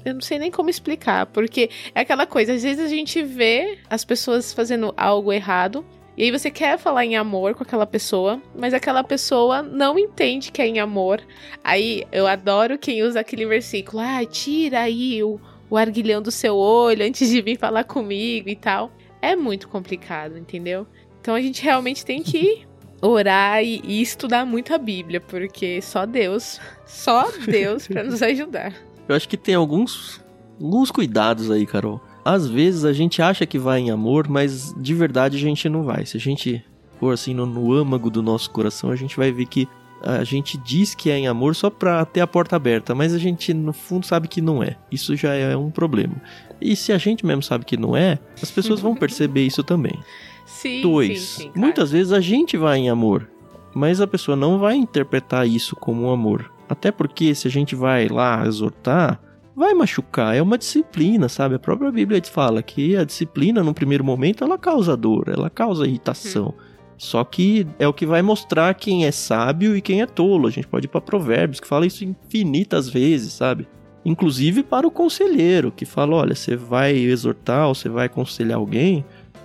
[0.04, 3.78] Eu não sei nem como explicar, porque é aquela coisa, às vezes a gente vê
[3.90, 5.84] as pessoas fazendo algo errado,
[6.16, 10.52] e aí você quer falar em amor com aquela pessoa, mas aquela pessoa não entende
[10.52, 11.22] que é em amor.
[11.64, 15.40] Aí eu adoro quem usa aquele versículo: ah, tira aí o,
[15.70, 18.92] o arguilhão do seu olho antes de vir falar comigo e tal.
[19.22, 20.86] É muito complicado, entendeu?
[21.20, 22.66] Então a gente realmente tem que
[23.00, 28.74] orar e, e estudar muito a Bíblia, porque só Deus, só Deus para nos ajudar.
[29.08, 30.20] Eu acho que tem alguns,
[30.60, 34.94] alguns cuidados aí, Carol às vezes a gente acha que vai em amor, mas de
[34.94, 36.06] verdade a gente não vai.
[36.06, 36.64] Se a gente
[36.98, 39.68] for assim no, no âmago do nosso coração, a gente vai ver que
[40.02, 43.18] a gente diz que é em amor só pra ter a porta aberta, mas a
[43.18, 44.76] gente no fundo sabe que não é.
[44.90, 46.16] Isso já é um problema.
[46.60, 49.98] E se a gente mesmo sabe que não é, as pessoas vão perceber isso também.
[50.44, 51.60] Sim, Dois, sim, sim, claro.
[51.60, 53.28] muitas vezes a gente vai em amor,
[53.72, 56.52] mas a pessoa não vai interpretar isso como um amor.
[56.68, 59.20] Até porque se a gente vai lá exortar,
[59.54, 61.54] vai machucar, é uma disciplina, sabe?
[61.54, 65.86] A própria Bíblia fala que a disciplina, no primeiro momento, ela causa dor, ela causa
[65.86, 66.54] irritação.
[66.96, 70.46] Só que é o que vai mostrar quem é sábio e quem é tolo.
[70.46, 73.66] A gente pode ir para Provérbios, que fala isso infinitas vezes, sabe?
[74.04, 79.04] Inclusive para o conselheiro, que fala: olha, você vai exortar ou você vai aconselhar alguém,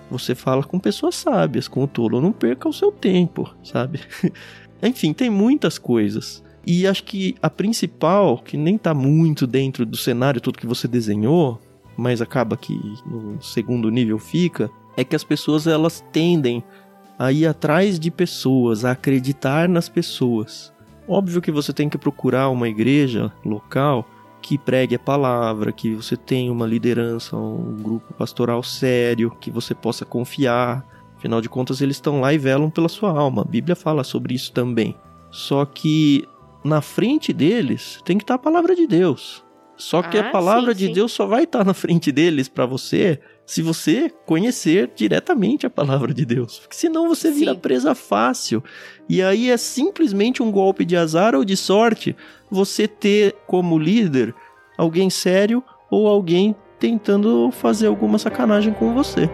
[0.09, 4.01] você fala com pessoas sábias, com o tolo, não perca o seu tempo, sabe?
[4.81, 6.43] Enfim, tem muitas coisas.
[6.69, 10.85] E acho que a principal, que nem tá muito dentro do cenário todo que você
[10.85, 11.61] desenhou,
[11.95, 16.61] mas acaba que no segundo nível fica, é que as pessoas elas tendem
[17.17, 20.73] a ir atrás de pessoas, a acreditar nas pessoas.
[21.07, 24.05] Óbvio que você tem que procurar uma igreja local
[24.41, 29.73] que pregue a palavra, que você tenha uma liderança, um grupo pastoral sério, que você
[29.73, 30.85] possa confiar.
[31.17, 33.43] Afinal de contas, eles estão lá e velam pela sua alma.
[33.43, 34.95] A Bíblia fala sobre isso também.
[35.31, 36.27] Só que
[36.67, 39.43] na frente deles tem que estar a palavra de Deus.
[39.75, 40.93] Só que Ah, a palavra sim, de sim.
[40.93, 46.13] Deus só vai estar na frente deles para você se você conhecer diretamente a palavra
[46.13, 46.59] de Deus.
[46.59, 47.59] Porque senão você vira Sim.
[47.59, 48.63] presa fácil.
[49.07, 52.15] E aí é simplesmente um golpe de azar ou de sorte
[52.51, 54.33] você ter como líder
[54.77, 59.29] alguém sério ou alguém tentando fazer alguma sacanagem com você.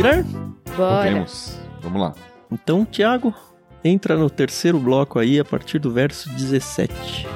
[0.00, 0.24] Virar?
[0.76, 1.04] Bora.
[1.04, 1.58] Podemos.
[1.82, 2.14] Vamos lá.
[2.50, 3.34] Então, Tiago,
[3.84, 7.26] entra no terceiro bloco aí a partir do verso 17.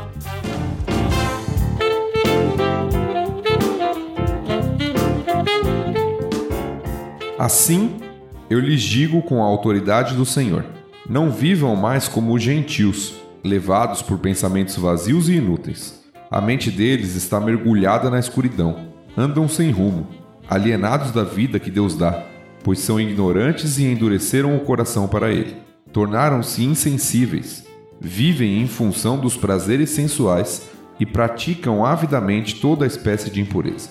[7.38, 8.00] Assim,
[8.48, 10.64] eu lhes digo com a autoridade do Senhor:
[11.08, 16.02] não vivam mais como os gentios, levados por pensamentos vazios e inúteis.
[16.30, 20.08] A mente deles está mergulhada na escuridão, andam sem rumo,
[20.48, 22.24] alienados da vida que Deus dá,
[22.64, 25.54] pois são ignorantes e endureceram o coração para ele.
[25.92, 27.64] Tornaram-se insensíveis,
[28.00, 33.90] vivem em função dos prazeres sensuais e praticam avidamente toda espécie de impureza.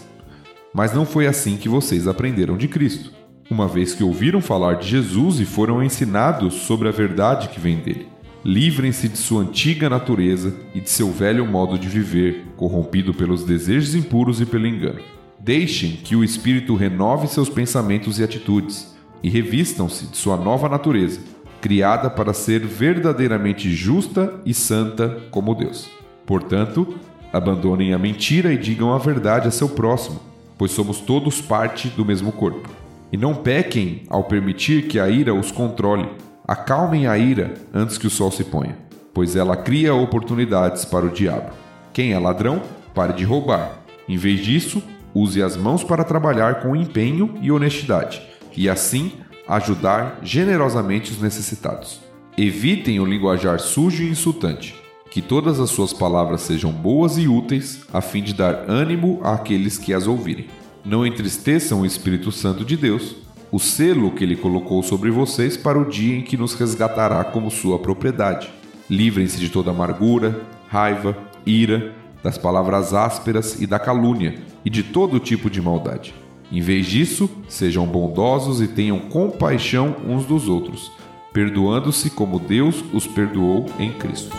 [0.73, 3.11] Mas não foi assim que vocês aprenderam de Cristo,
[3.49, 7.77] uma vez que ouviram falar de Jesus e foram ensinados sobre a verdade que vem
[7.77, 8.07] dele.
[8.43, 13.95] Livrem-se de sua antiga natureza e de seu velho modo de viver, corrompido pelos desejos
[13.95, 14.99] impuros e pelo engano.
[15.43, 21.19] Deixem que o Espírito renove seus pensamentos e atitudes, e revistam-se de sua nova natureza,
[21.59, 25.89] criada para ser verdadeiramente justa e santa como Deus.
[26.25, 26.95] Portanto,
[27.33, 30.17] abandonem a mentira e digam a verdade a seu próximo,
[30.57, 32.69] pois somos todos parte do mesmo corpo.
[33.11, 36.07] E não pequem ao permitir que a ira os controle.
[36.47, 38.77] Acalmem a ira antes que o sol se ponha,
[39.13, 41.51] pois ela cria oportunidades para o diabo.
[41.91, 42.61] Quem é ladrão,
[42.95, 43.83] pare de roubar.
[44.07, 44.81] Em vez disso,
[45.13, 48.21] use as mãos para trabalhar com empenho e honestidade,
[48.55, 49.11] e assim
[49.47, 52.01] ajudar generosamente os necessitados.
[52.37, 54.75] Evitem o linguajar sujo e insultante.
[55.11, 59.77] Que todas as suas palavras sejam boas e úteis, a fim de dar ânimo àqueles
[59.77, 60.47] que as ouvirem.
[60.83, 63.15] Não entristeçam o Espírito Santo de Deus,
[63.51, 67.51] o selo que ele colocou sobre vocês para o dia em que nos resgatará como
[67.51, 68.49] sua propriedade.
[68.89, 71.93] Livrem-se de toda amargura, raiva, ira,
[72.23, 76.15] das palavras ásperas e da calúnia, e de todo tipo de maldade.
[76.51, 80.91] Em vez disso, sejam bondosos e tenham compaixão uns dos outros,
[81.33, 84.35] perdoando-se como Deus os perdoou em Cristo.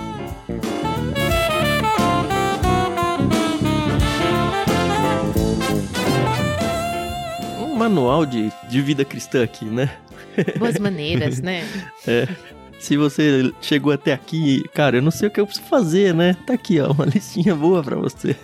[7.60, 9.90] Um manual de, de vida cristã aqui, né?
[10.58, 11.64] Boas maneiras, né?
[12.84, 16.36] Se você chegou até aqui, cara, eu não sei o que eu preciso fazer, né?
[16.46, 18.36] Tá aqui, ó, uma listinha boa pra você.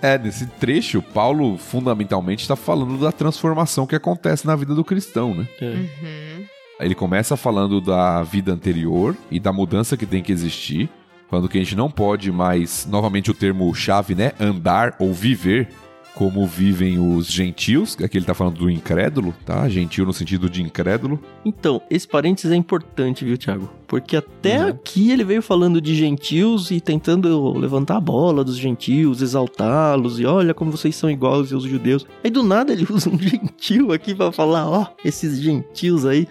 [0.00, 5.34] É, nesse trecho, Paulo fundamentalmente está falando da transformação que acontece na vida do cristão,
[5.34, 5.46] né?
[5.60, 6.46] Uhum.
[6.80, 10.88] Ele começa falando da vida anterior e da mudança que tem que existir,
[11.28, 15.68] falando que a gente não pode mais, novamente o termo chave, né, andar ou viver
[16.16, 17.94] como vivem os gentios.
[18.02, 19.68] Aqui ele tá falando do incrédulo, tá?
[19.68, 21.20] Gentil no sentido de incrédulo.
[21.44, 23.70] Então, esse parênteses é importante, viu, Thiago?
[23.86, 24.68] Porque até uhum.
[24.70, 30.24] aqui ele veio falando de gentios e tentando levantar a bola dos gentios, exaltá-los, e
[30.24, 32.06] olha como vocês são iguais aos judeus.
[32.24, 36.26] Aí do nada ele usa um gentil aqui para falar, ó, oh, esses gentios aí.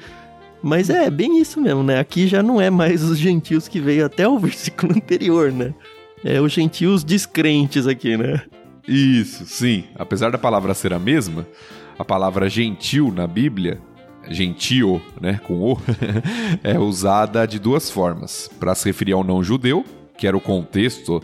[0.64, 2.00] Mas é bem isso mesmo, né?
[2.00, 5.76] Aqui já não é mais os gentios que veio até o versículo anterior, né?
[6.24, 8.42] É os gentios descrentes aqui, né?
[8.88, 9.86] Isso, sim.
[9.96, 11.48] Apesar da palavra ser a mesma,
[11.98, 13.80] a palavra gentil na Bíblia,
[14.30, 15.78] gentio, né, com o,
[16.64, 18.50] é usada de duas formas.
[18.60, 19.84] Para se referir ao não judeu,
[20.18, 21.22] que era o contexto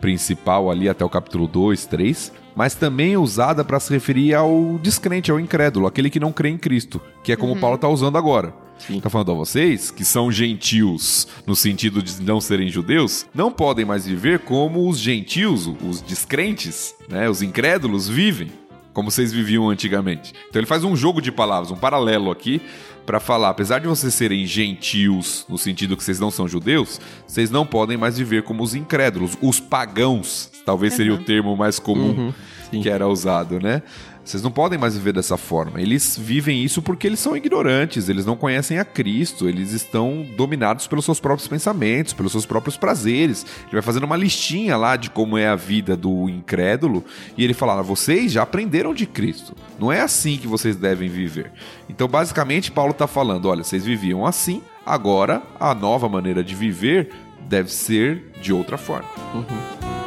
[0.00, 4.78] principal ali até o capítulo 2, 3, mas também é usada para se referir ao
[4.82, 7.60] descrente, ao incrédulo, aquele que não crê em Cristo, que é como uhum.
[7.60, 8.61] Paulo está usando agora.
[8.86, 9.00] Sim.
[9.00, 13.84] Tá falando a vocês que são gentios no sentido de não serem judeus, não podem
[13.84, 18.50] mais viver como os gentios, os descrentes, né, os incrédulos vivem,
[18.92, 20.32] como vocês viviam antigamente.
[20.48, 22.60] Então ele faz um jogo de palavras, um paralelo aqui
[23.06, 27.50] para falar, apesar de vocês serem gentios no sentido que vocês não são judeus, vocês
[27.50, 31.20] não podem mais viver como os incrédulos, os pagãos, talvez seria uhum.
[31.20, 32.32] o termo mais comum
[32.72, 32.80] uhum.
[32.80, 33.82] que era usado, né?
[34.24, 35.80] Vocês não podem mais viver dessa forma.
[35.80, 40.86] Eles vivem isso porque eles são ignorantes, eles não conhecem a Cristo, eles estão dominados
[40.86, 43.44] pelos seus próprios pensamentos, pelos seus próprios prazeres.
[43.64, 47.04] Ele vai fazendo uma listinha lá de como é a vida do incrédulo
[47.36, 49.56] e ele fala: ah, vocês já aprenderam de Cristo.
[49.78, 51.50] Não é assim que vocês devem viver.
[51.88, 57.10] Então, basicamente, Paulo está falando: olha, vocês viviam assim, agora a nova maneira de viver
[57.48, 59.08] deve ser de outra forma.
[59.34, 60.01] Uhum.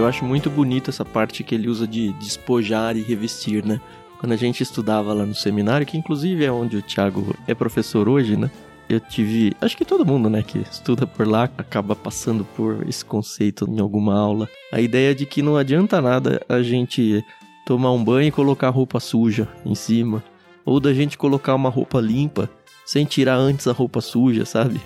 [0.00, 3.78] Eu acho muito bonito essa parte que ele usa de despojar e revestir, né?
[4.18, 8.08] Quando a gente estudava lá no seminário, que inclusive é onde o Thiago é professor
[8.08, 8.50] hoje, né?
[8.88, 13.04] Eu tive, acho que todo mundo, né, que estuda por lá acaba passando por esse
[13.04, 14.48] conceito em alguma aula.
[14.72, 17.22] A ideia de que não adianta nada a gente
[17.66, 20.24] tomar um banho e colocar roupa suja em cima,
[20.64, 22.48] ou da gente colocar uma roupa limpa
[22.86, 24.80] sem tirar antes a roupa suja, sabe?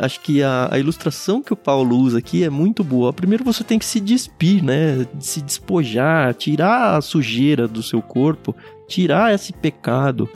[0.00, 3.12] Acho que a, a, ilustração que o Paulo usa aqui é muito boa.
[3.12, 5.06] Primeiro você tem que se despir, né?
[5.18, 8.56] Se despojar, tirar a sujeira do seu corpo,
[8.88, 10.28] tirar esse pecado,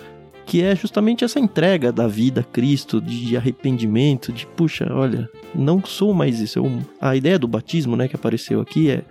[0.46, 5.82] que é justamente essa entrega da vida a Cristo, de arrependimento, de puxa, olha, não
[5.82, 6.58] sou mais isso.
[6.58, 9.02] Eu, a ideia do batismo, né, que apareceu aqui é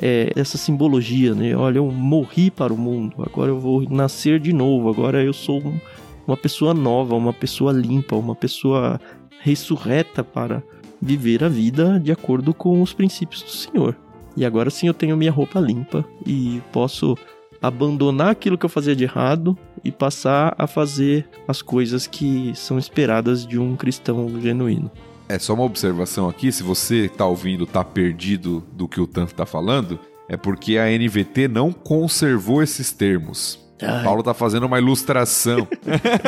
[0.00, 1.54] é, essa simbologia, né?
[1.56, 5.62] Olha, eu morri para o mundo, agora eu vou nascer de novo, agora eu sou
[5.62, 5.78] um,
[6.26, 9.00] uma pessoa nova, uma pessoa limpa, uma pessoa
[9.42, 10.62] ressurreta para
[11.00, 13.96] viver a vida de acordo com os princípios do Senhor.
[14.36, 17.16] E agora sim eu tenho minha roupa limpa e posso
[17.60, 22.78] abandonar aquilo que eu fazia de errado e passar a fazer as coisas que são
[22.78, 24.90] esperadas de um cristão genuíno.
[25.28, 29.32] É só uma observação aqui, se você está ouvindo, está perdido do que o Tanto
[29.32, 33.58] está falando, é porque a NVT não conservou esses termos.
[33.82, 34.04] Ai.
[34.04, 35.66] Paulo está fazendo uma ilustração.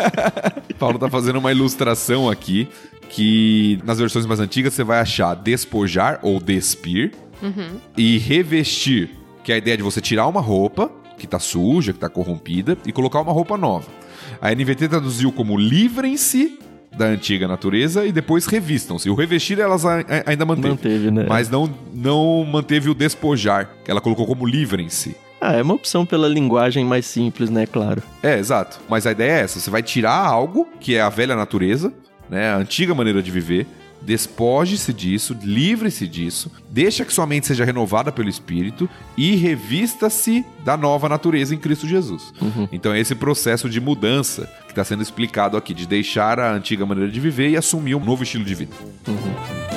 [0.79, 2.69] Paulo está fazendo uma ilustração aqui
[3.15, 7.79] que nas versões mais antigas você vai achar despojar ou despir uhum.
[7.97, 9.11] e revestir,
[9.45, 12.77] que é a ideia de você tirar uma roupa que está suja, que está corrompida
[12.85, 13.87] e colocar uma roupa nova.
[14.43, 16.59] A NVT traduziu como livrem-se
[16.93, 19.09] da antiga natureza e depois revistam-se.
[19.09, 21.27] O revestir elas ainda manteve, manteve né?
[21.29, 23.71] mas não, não manteve o despojar.
[23.87, 25.17] Ela colocou como livrem-se.
[25.41, 27.65] Ah, é uma opção pela linguagem mais simples, né?
[27.65, 28.03] Claro.
[28.23, 28.81] É, exato.
[28.89, 31.93] Mas a ideia é essa: você vai tirar algo que é a velha natureza,
[32.29, 33.67] né, a antiga maneira de viver,
[34.01, 40.77] despoje-se disso, livre-se disso, deixa que sua mente seja renovada pelo Espírito e revista-se da
[40.77, 42.33] nova natureza em Cristo Jesus.
[42.41, 42.69] Uhum.
[42.71, 46.85] Então é esse processo de mudança que está sendo explicado aqui, de deixar a antiga
[46.85, 48.75] maneira de viver e assumir um novo estilo de vida.
[49.09, 49.75] Uhum.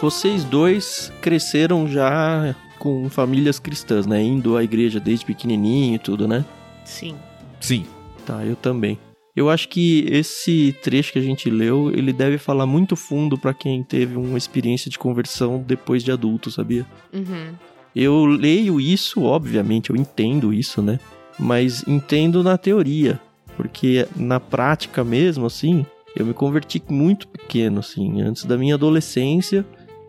[0.00, 2.54] Vocês dois cresceram já
[2.84, 4.22] com famílias cristãs, né?
[4.22, 6.44] Indo à igreja desde pequenininho e tudo, né?
[6.84, 7.16] Sim.
[7.58, 7.86] Sim.
[8.26, 8.98] Tá, eu também.
[9.34, 13.54] Eu acho que esse trecho que a gente leu, ele deve falar muito fundo para
[13.54, 16.86] quem teve uma experiência de conversão depois de adulto, sabia?
[17.10, 17.54] Uhum.
[17.96, 21.00] Eu leio isso, obviamente, eu entendo isso, né?
[21.38, 23.18] Mas entendo na teoria,
[23.56, 29.64] porque na prática mesmo, assim, eu me converti muito pequeno, assim, antes da minha adolescência.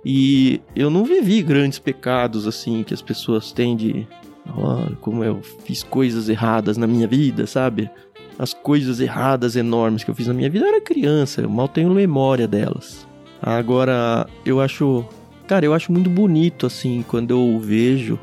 [0.06, 4.08] E eu não vivi grandes pecados assim que as pessoas têm de.
[5.02, 7.90] Como eu fiz coisas erradas na minha vida, sabe?
[8.38, 11.68] As coisas erradas enormes que eu fiz na minha vida eu era criança, eu mal
[11.68, 13.08] tenho memória delas.
[13.42, 15.04] Agora, eu acho.
[15.48, 18.20] Cara, eu acho muito bonito assim quando eu vejo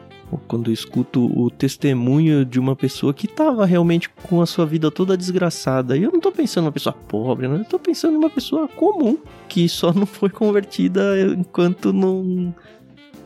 [0.46, 4.90] quando eu escuto o testemunho de uma pessoa que estava realmente com a sua vida
[4.90, 5.96] toda desgraçada.
[5.96, 7.60] E eu não tô pensando numa pessoa pobre, né?
[7.60, 9.18] Eu tô pensando numa pessoa comum,
[9.48, 11.02] que só não foi convertida
[11.36, 12.54] enquanto não,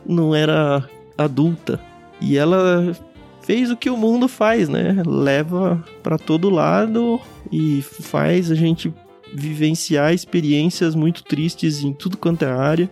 [0.05, 0.87] não era
[1.17, 1.79] adulta.
[2.19, 2.95] E ela
[3.41, 5.01] fez o que o mundo faz, né?
[5.05, 7.19] Leva para todo lado
[7.51, 8.93] e faz a gente
[9.33, 12.89] vivenciar experiências muito tristes em tudo quanto é área.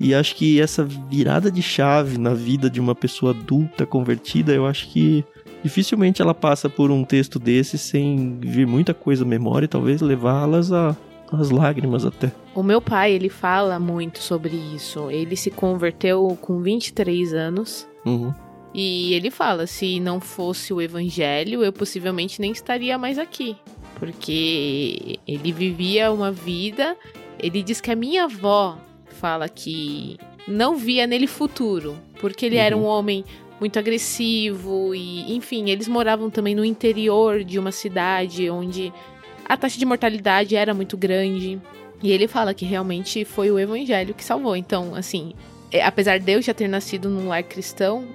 [0.00, 4.66] E acho que essa virada de chave na vida de uma pessoa adulta convertida, eu
[4.66, 5.24] acho que
[5.62, 10.00] dificilmente ela passa por um texto desse sem vir muita coisa à memória e talvez
[10.00, 10.96] levá-las a
[11.32, 12.32] as lágrimas até.
[12.54, 15.10] O meu pai, ele fala muito sobre isso.
[15.10, 17.88] Ele se converteu com 23 anos.
[18.04, 18.32] Uhum.
[18.72, 23.56] E ele fala: se não fosse o evangelho, eu possivelmente nem estaria mais aqui.
[23.98, 26.96] Porque ele vivia uma vida.
[27.38, 28.78] Ele diz que a minha avó
[29.14, 32.62] fala que não via nele futuro, porque ele uhum.
[32.62, 33.24] era um homem
[33.58, 38.92] muito agressivo e, enfim, eles moravam também no interior de uma cidade onde
[39.44, 41.60] a taxa de mortalidade era muito grande.
[42.02, 44.56] E ele fala que realmente foi o evangelho que salvou.
[44.56, 45.32] Então, assim,
[45.70, 48.06] é, apesar de eu já ter nascido num lar cristão,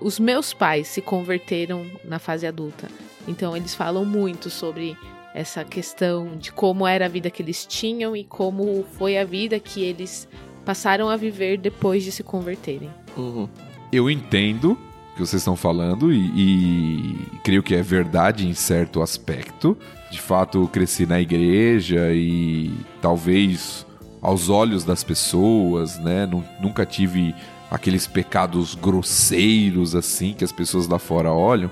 [0.00, 2.88] os meus pais se converteram na fase adulta.
[3.28, 4.96] Então, eles falam muito sobre
[5.34, 9.60] essa questão de como era a vida que eles tinham e como foi a vida
[9.60, 10.26] que eles
[10.66, 12.90] passaram a viver depois de se converterem.
[13.16, 13.48] Uhum.
[13.92, 14.76] Eu entendo
[15.14, 19.78] que vocês estão falando e, e, creio que é verdade em certo aspecto.
[20.10, 23.86] De fato, cresci na igreja e talvez
[24.20, 26.28] aos olhos das pessoas, né?
[26.60, 27.34] Nunca tive
[27.70, 31.70] aqueles pecados grosseiros assim que as pessoas lá fora olham.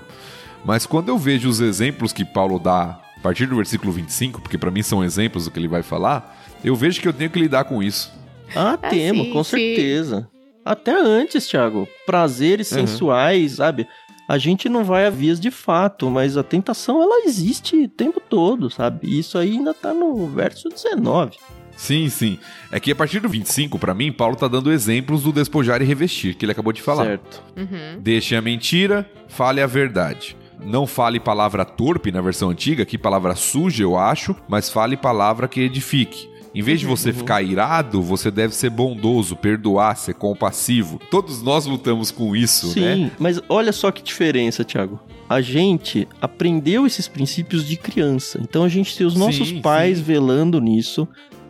[0.63, 4.57] Mas quando eu vejo os exemplos que Paulo dá a partir do versículo 25, porque
[4.57, 7.39] para mim são exemplos do que ele vai falar, eu vejo que eu tenho que
[7.39, 8.11] lidar com isso.
[8.55, 10.27] Ah, ah temos, com certeza.
[10.63, 11.87] Até antes, Thiago.
[12.05, 12.87] Prazeres uhum.
[12.87, 13.87] sensuais, sabe?
[14.27, 18.19] A gente não vai a vias de fato, mas a tentação ela existe o tempo
[18.19, 19.07] todo, sabe?
[19.07, 21.37] E isso aí ainda tá no verso 19.
[21.77, 22.39] Sim, sim.
[22.71, 25.85] É que a partir do 25, para mim, Paulo tá dando exemplos do despojar e
[25.85, 27.05] revestir, que ele acabou de falar.
[27.05, 27.43] Certo.
[27.55, 27.99] Uhum.
[27.99, 30.35] Deixe a mentira, fale a verdade.
[30.63, 35.47] Não fale palavra torpe na versão antiga, aqui palavra suja, eu acho, mas fale palavra
[35.47, 36.27] que edifique.
[36.55, 37.15] Em vez de você uhum.
[37.15, 41.01] ficar irado, você deve ser bondoso, perdoar, ser compassivo.
[41.11, 42.95] Todos nós lutamos com isso, Sim, né?
[42.95, 44.97] Sim, mas olha só que diferença, Thiago.
[45.27, 48.39] A gente aprendeu esses princípios de criança.
[48.41, 50.03] Então a gente tem os nossos sim, pais sim.
[50.05, 51.05] velando nisso,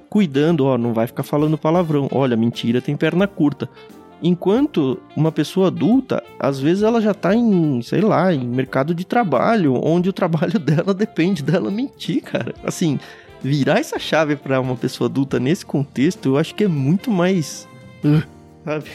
[0.09, 2.07] cuidando, ó, não vai ficar falando palavrão.
[2.11, 3.69] Olha, mentira tem perna curta.
[4.23, 9.05] Enquanto uma pessoa adulta, às vezes ela já tá em, sei lá, em mercado de
[9.05, 12.55] trabalho, onde o trabalho dela depende dela mentir, cara.
[12.63, 12.97] Assim,
[13.41, 17.67] virar essa chave para uma pessoa adulta nesse contexto, eu acho que é muito mais.
[18.03, 18.23] Uh,
[18.63, 18.89] sabe?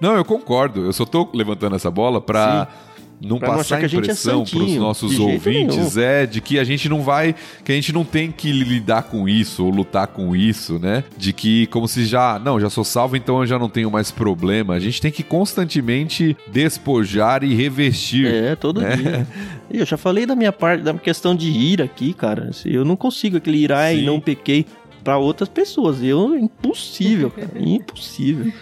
[0.00, 0.84] Não, eu concordo.
[0.84, 2.66] Eu só tô levantando essa bola pra.
[2.66, 2.91] Sim
[3.22, 6.64] não pra passar não a impressão é para os nossos ouvintes é de que a
[6.64, 10.34] gente não vai, que a gente não tem que lidar com isso ou lutar com
[10.34, 11.04] isso, né?
[11.16, 14.10] De que como se já, não, já sou salvo, então eu já não tenho mais
[14.10, 14.74] problema.
[14.74, 18.26] A gente tem que constantemente despojar e revestir.
[18.26, 18.96] É, todo né?
[18.96, 19.26] dia.
[19.70, 22.50] Eu já falei da minha parte, da questão de ir aqui, cara.
[22.64, 24.66] Eu não consigo aquele irar e não pequei
[25.02, 26.02] para outras pessoas.
[26.02, 27.50] Eu, impossível, cara.
[27.58, 28.52] impossível.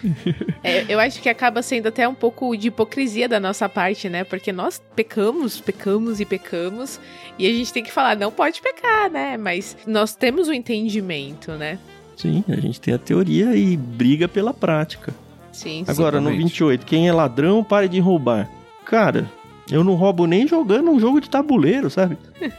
[0.63, 4.25] É, eu acho que acaba sendo até um pouco de hipocrisia da nossa parte, né?
[4.25, 7.01] Porque nós pecamos, pecamos e pecamos.
[7.39, 9.37] E a gente tem que falar, não pode pecar, né?
[9.37, 11.79] Mas nós temos o um entendimento, né?
[12.17, 15.15] Sim, a gente tem a teoria e briga pela prática.
[15.53, 16.39] Sim, Agora, exatamente.
[16.39, 18.49] no 28, quem é ladrão, pare de roubar.
[18.85, 19.31] Cara,
[19.71, 22.19] eu não roubo nem jogando um jogo de tabuleiro, sabe?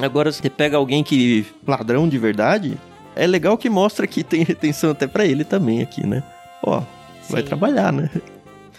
[0.00, 2.78] Agora, você pega alguém que ladrão de verdade,
[3.16, 6.22] é legal que mostra que tem retenção até para ele também aqui, né?
[6.62, 6.80] Ó,
[7.22, 7.32] Sim.
[7.32, 8.10] vai trabalhar, né?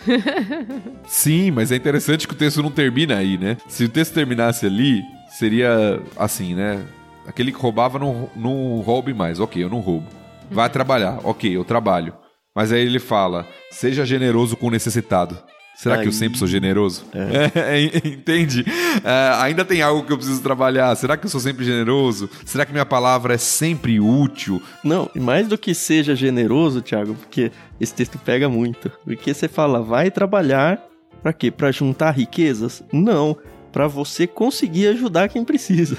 [1.07, 3.57] Sim, mas é interessante que o texto não termina aí, né?
[3.67, 6.84] Se o texto terminasse ali, seria assim, né?
[7.25, 9.39] Aquele que roubava não, não roube mais.
[9.39, 10.07] Ok, eu não roubo.
[10.51, 10.73] Vai uhum.
[10.73, 11.19] trabalhar.
[11.23, 12.13] Ok, eu trabalho.
[12.55, 15.38] Mas aí ele fala: seja generoso com o necessitado.
[15.76, 16.01] Será Aí...
[16.01, 17.05] que eu sempre sou generoso?
[17.13, 17.43] É.
[17.74, 18.65] É, entende?
[19.03, 20.95] É, ainda tem algo que eu preciso trabalhar.
[20.95, 22.30] Será que eu sou sempre generoso?
[22.45, 24.61] Será que minha palavra é sempre útil?
[24.84, 28.91] Não, e mais do que seja generoso, Thiago, porque esse texto pega muito.
[29.03, 30.80] Porque você fala, vai trabalhar
[31.22, 31.49] para quê?
[31.49, 32.84] Para juntar riquezas?
[32.91, 33.38] Não,
[33.72, 35.98] para você conseguir ajudar quem precisa.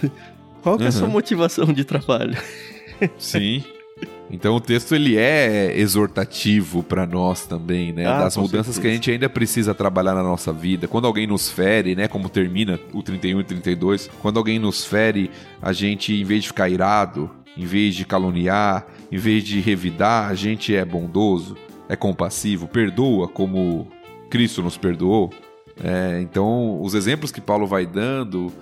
[0.62, 2.36] Qual que é a sua motivação de trabalho?
[3.19, 3.65] Sim.
[4.31, 8.07] Então o texto ele é exortativo para nós também, né?
[8.07, 8.81] Ah, das mudanças certeza.
[8.81, 10.89] que a gente ainda precisa trabalhar na nossa vida.
[10.89, 12.09] Quando alguém nos fere, né?
[12.09, 15.31] Como termina o 31 e 32, quando alguém nos fere,
[15.61, 20.31] a gente, em vez de ficar irado, em vez de caluniar, em vez de revidar,
[20.31, 21.57] a gente é bondoso,
[21.89, 23.87] é compassivo, perdoa como
[24.31, 25.31] Cristo nos perdoou.
[25.83, 28.53] É, então, os exemplos que Paulo vai dando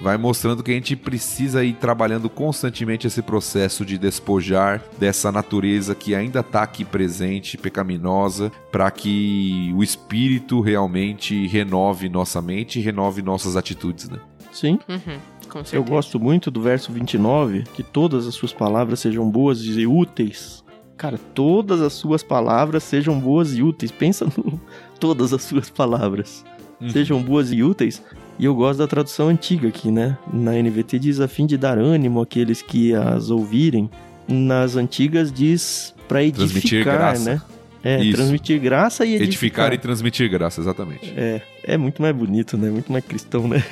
[0.00, 5.94] vai mostrando que a gente precisa ir trabalhando constantemente esse processo de despojar dessa natureza
[5.94, 12.82] que ainda está aqui presente, pecaminosa, para que o Espírito realmente renove nossa mente e
[12.82, 14.18] renove nossas atitudes, né?
[14.52, 14.78] Sim.
[14.88, 15.76] Uhum, com certeza.
[15.76, 20.62] Eu gosto muito do verso 29, que todas as suas palavras sejam boas e úteis.
[20.96, 23.90] Cara, todas as suas palavras sejam boas e úteis.
[23.90, 24.60] Pensa no
[25.00, 26.44] todas as suas palavras.
[26.90, 28.02] Sejam boas e úteis.
[28.42, 30.18] E eu gosto da tradução antiga aqui, né?
[30.32, 33.88] Na NVT diz a fim de dar ânimo àqueles que as ouvirem.
[34.26, 37.34] Nas antigas diz para edificar, Transmitir graça.
[37.34, 37.42] né?
[37.84, 38.16] É, Isso.
[38.16, 39.28] transmitir graça e edificar.
[39.28, 41.14] Edificar e transmitir graça, exatamente.
[41.16, 42.68] É, é muito mais bonito, né?
[42.68, 43.62] Muito mais cristão, né?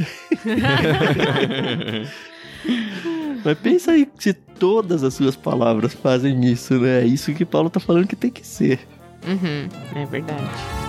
[3.44, 7.02] Mas pensa aí se todas as suas palavras fazem isso, né?
[7.02, 8.78] É isso que Paulo tá falando que tem que ser.
[9.26, 9.68] Uhum,
[10.00, 10.79] é verdade.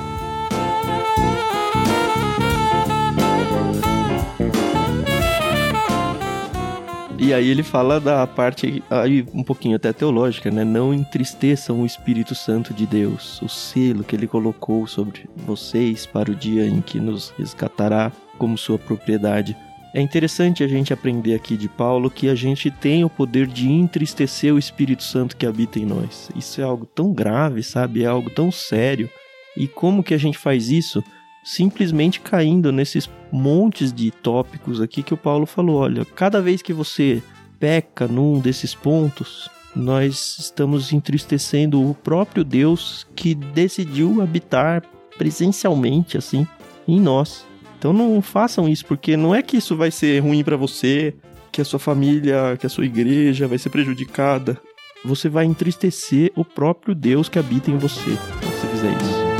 [7.23, 10.64] E aí ele fala da parte aí um pouquinho até teológica, né?
[10.64, 16.31] Não entristeçam o Espírito Santo de Deus, o selo que ele colocou sobre vocês para
[16.31, 19.56] o dia em que nos resgatará como sua propriedade.
[19.93, 23.69] É interessante a gente aprender aqui de Paulo que a gente tem o poder de
[23.69, 26.31] entristecer o Espírito Santo que habita em nós.
[26.35, 28.02] Isso é algo tão grave, sabe?
[28.02, 29.07] É algo tão sério.
[29.56, 31.03] E como que a gente faz isso?
[31.43, 35.77] Simplesmente caindo nesses montes de tópicos aqui que o Paulo falou.
[35.77, 37.22] Olha, cada vez que você
[37.59, 44.84] peca num desses pontos, nós estamos entristecendo o próprio Deus que decidiu habitar
[45.18, 46.45] presencialmente, assim,
[46.88, 47.45] em nós.
[47.77, 51.15] Então não façam isso, porque não é que isso vai ser ruim pra você,
[51.51, 54.59] que a sua família, que a sua igreja vai ser prejudicada.
[55.03, 59.31] Você vai entristecer o próprio Deus que habita em você, se você fizer isso.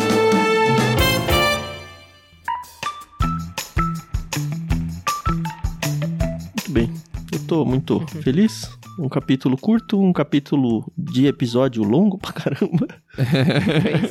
[7.51, 8.71] Tô muito feliz.
[8.97, 12.87] Um capítulo curto, um capítulo de episódio longo pra caramba.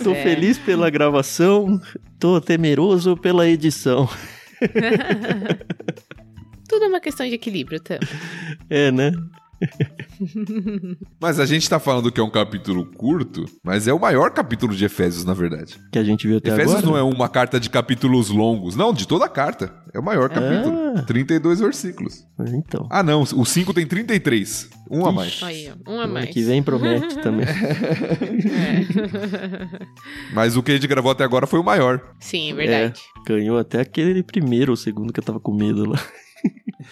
[0.05, 0.23] Tô é.
[0.23, 1.81] feliz pela gravação,
[2.19, 4.07] tô temeroso pela edição.
[6.69, 7.99] Tudo é uma questão de equilíbrio, Tam.
[8.69, 9.11] É, né?
[11.21, 14.75] Mas a gente tá falando que é um capítulo curto, mas é o maior capítulo
[14.75, 15.79] de Efésios, na verdade.
[15.93, 16.87] Que a gente viu até Efésios agora.
[16.87, 18.75] não é uma carta de capítulos longos.
[18.77, 19.73] Não, de toda a carta.
[19.93, 20.77] É o maior capítulo.
[20.97, 21.03] Ah.
[21.03, 22.25] 32 versículos.
[22.49, 22.87] Então.
[22.91, 23.23] Ah, não.
[23.23, 24.69] O 5 tem 33.
[24.91, 25.41] Um a mais.
[25.43, 26.31] Aí, um a Ano mais.
[26.31, 27.47] que vem promete também.
[27.47, 27.55] É.
[30.33, 32.01] Mas o que a gente gravou até agora foi o maior.
[32.21, 33.01] Sim, é verdade.
[33.27, 36.01] Ganhou até aquele primeiro ou segundo que eu tava com medo lá.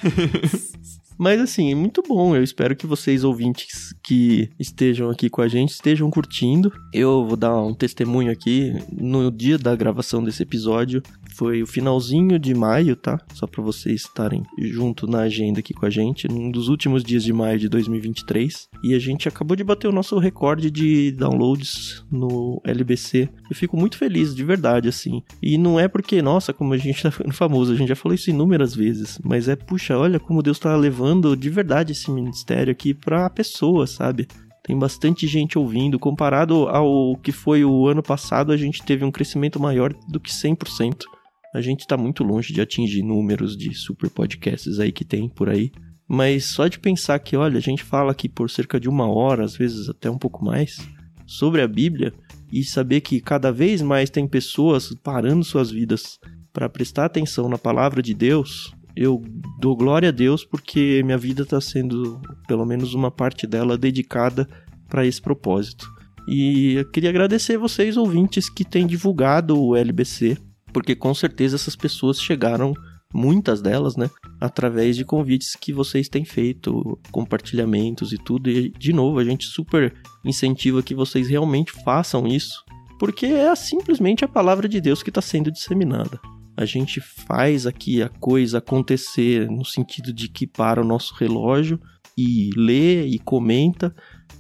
[1.18, 2.36] Mas assim, é muito bom.
[2.36, 6.72] Eu espero que vocês, ouvintes que estejam aqui com a gente, estejam curtindo.
[6.94, 8.72] Eu vou dar um testemunho aqui.
[8.92, 11.02] No dia da gravação desse episódio,
[11.38, 13.16] foi o finalzinho de maio, tá?
[13.32, 16.26] Só pra vocês estarem junto na agenda aqui com a gente.
[16.26, 18.68] Num dos últimos dias de maio de 2023.
[18.82, 23.28] E a gente acabou de bater o nosso recorde de downloads no LBC.
[23.48, 25.22] Eu fico muito feliz, de verdade, assim.
[25.40, 28.16] E não é porque, nossa, como a gente tá ficando famoso, a gente já falou
[28.16, 29.20] isso inúmeras vezes.
[29.22, 33.86] Mas é, puxa, olha como Deus tá levando de verdade esse ministério aqui pra pessoa,
[33.86, 34.26] sabe?
[34.64, 36.00] Tem bastante gente ouvindo.
[36.00, 40.32] Comparado ao que foi o ano passado, a gente teve um crescimento maior do que
[40.32, 41.04] 100%.
[41.54, 45.48] A gente tá muito longe de atingir números de super podcasts aí que tem por
[45.48, 45.72] aí.
[46.06, 49.44] Mas só de pensar que, olha, a gente fala aqui por cerca de uma hora,
[49.44, 50.78] às vezes até um pouco mais,
[51.26, 52.14] sobre a Bíblia
[52.50, 56.18] e saber que cada vez mais tem pessoas parando suas vidas
[56.52, 59.22] para prestar atenção na palavra de Deus, eu
[59.60, 64.48] dou glória a Deus porque minha vida está sendo, pelo menos uma parte dela, dedicada
[64.88, 65.88] para esse propósito.
[66.26, 70.36] E eu queria agradecer vocês, ouvintes, que têm divulgado o LBC,
[70.72, 72.74] porque com certeza essas pessoas chegaram,
[73.12, 78.50] muitas delas, né, através de convites que vocês têm feito, compartilhamentos e tudo.
[78.50, 82.64] E, de novo, a gente super incentiva que vocês realmente façam isso,
[82.98, 86.20] porque é simplesmente a palavra de Deus que está sendo disseminada.
[86.56, 91.80] A gente faz aqui a coisa acontecer no sentido de que para o nosso relógio
[92.16, 93.94] e lê e comenta,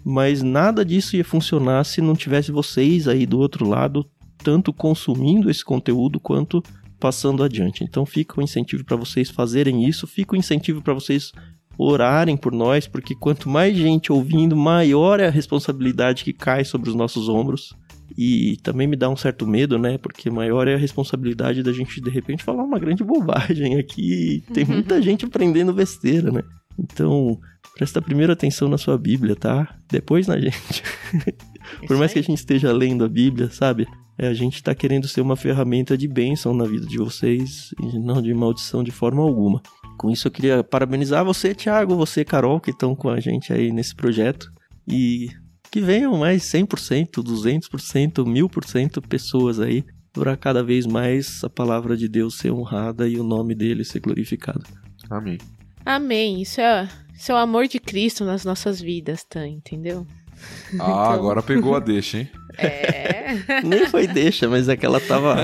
[0.04, 4.04] mas nada disso ia funcionar se não tivesse vocês aí do outro lado,
[4.42, 6.62] tanto consumindo esse conteúdo quanto
[6.98, 7.84] passando adiante.
[7.84, 11.32] Então fica o incentivo para vocês fazerem isso, fica o incentivo para vocês
[11.78, 16.90] orarem por nós, porque quanto mais gente ouvindo, maior é a responsabilidade que cai sobre
[16.90, 17.76] os nossos ombros.
[18.16, 19.96] E também me dá um certo medo, né?
[19.96, 24.42] Porque maior é a responsabilidade da gente de repente falar uma grande bobagem aqui.
[24.52, 26.42] Tem muita gente aprendendo besteira, né?
[26.76, 27.38] Então,
[27.74, 29.76] presta primeiro atenção na sua Bíblia, tá?
[29.88, 30.82] Depois na gente.
[31.86, 33.86] Por mais que a gente esteja lendo a Bíblia, sabe?
[34.18, 37.98] É, a gente tá querendo ser uma ferramenta de bênção na vida de vocês e
[37.98, 39.62] não de maldição de forma alguma.
[39.96, 43.72] Com isso eu queria parabenizar você, Thiago, você, Carol, que estão com a gente aí
[43.72, 44.50] nesse projeto.
[44.86, 45.28] E
[45.70, 52.08] que venham mais 100%, 200%, 1000% pessoas aí para cada vez mais a palavra de
[52.08, 54.64] Deus ser honrada e o nome dele ser glorificado.
[55.10, 55.38] Amém.
[55.84, 56.42] Amém.
[56.42, 59.46] Isso é, isso é o amor de Cristo nas nossas vidas, tá?
[59.46, 60.06] Entendeu?
[60.72, 62.30] Ah, Então- agora pegou a deixa, hein?
[62.58, 63.34] É.
[63.64, 65.36] Nem foi deixa, mas é que ela tava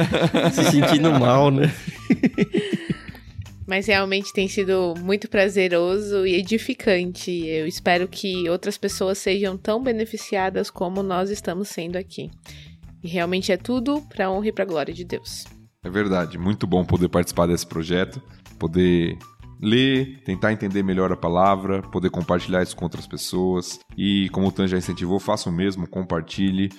[0.53, 1.73] se sentindo mal, né?
[3.67, 7.31] Mas realmente tem sido muito prazeroso e edificante.
[7.47, 12.31] Eu espero que outras pessoas sejam tão beneficiadas como nós estamos sendo aqui.
[13.03, 15.45] E realmente é tudo para honra e para glória de Deus.
[15.83, 18.21] É verdade, muito bom poder participar desse projeto,
[18.59, 19.17] poder
[19.65, 23.81] ler, tentar entender melhor a palavra, poder compartilhar isso com outras pessoas.
[23.97, 26.71] E como o Tan já incentivou, faça o mesmo, compartilhe,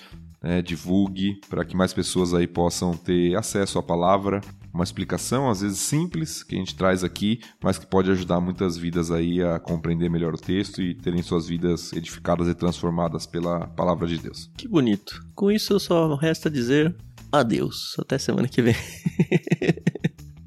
[0.42, 4.40] né, divulgue, para que mais pessoas aí possam ter acesso à palavra.
[4.72, 8.76] Uma explicação, às vezes simples, que a gente traz aqui, mas que pode ajudar muitas
[8.76, 13.66] vidas aí a compreender melhor o texto e terem suas vidas edificadas e transformadas pela
[13.68, 14.50] palavra de Deus.
[14.56, 15.20] Que bonito.
[15.34, 16.94] Com isso só resta dizer
[17.32, 17.96] adeus.
[17.98, 18.76] Até semana que vem.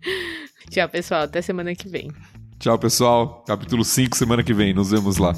[0.70, 1.24] Tchau, pessoal.
[1.24, 2.12] Até semana que vem.
[2.60, 3.44] Tchau, pessoal.
[3.48, 4.74] Capítulo 5, semana que vem.
[4.74, 5.34] Nos vemos lá.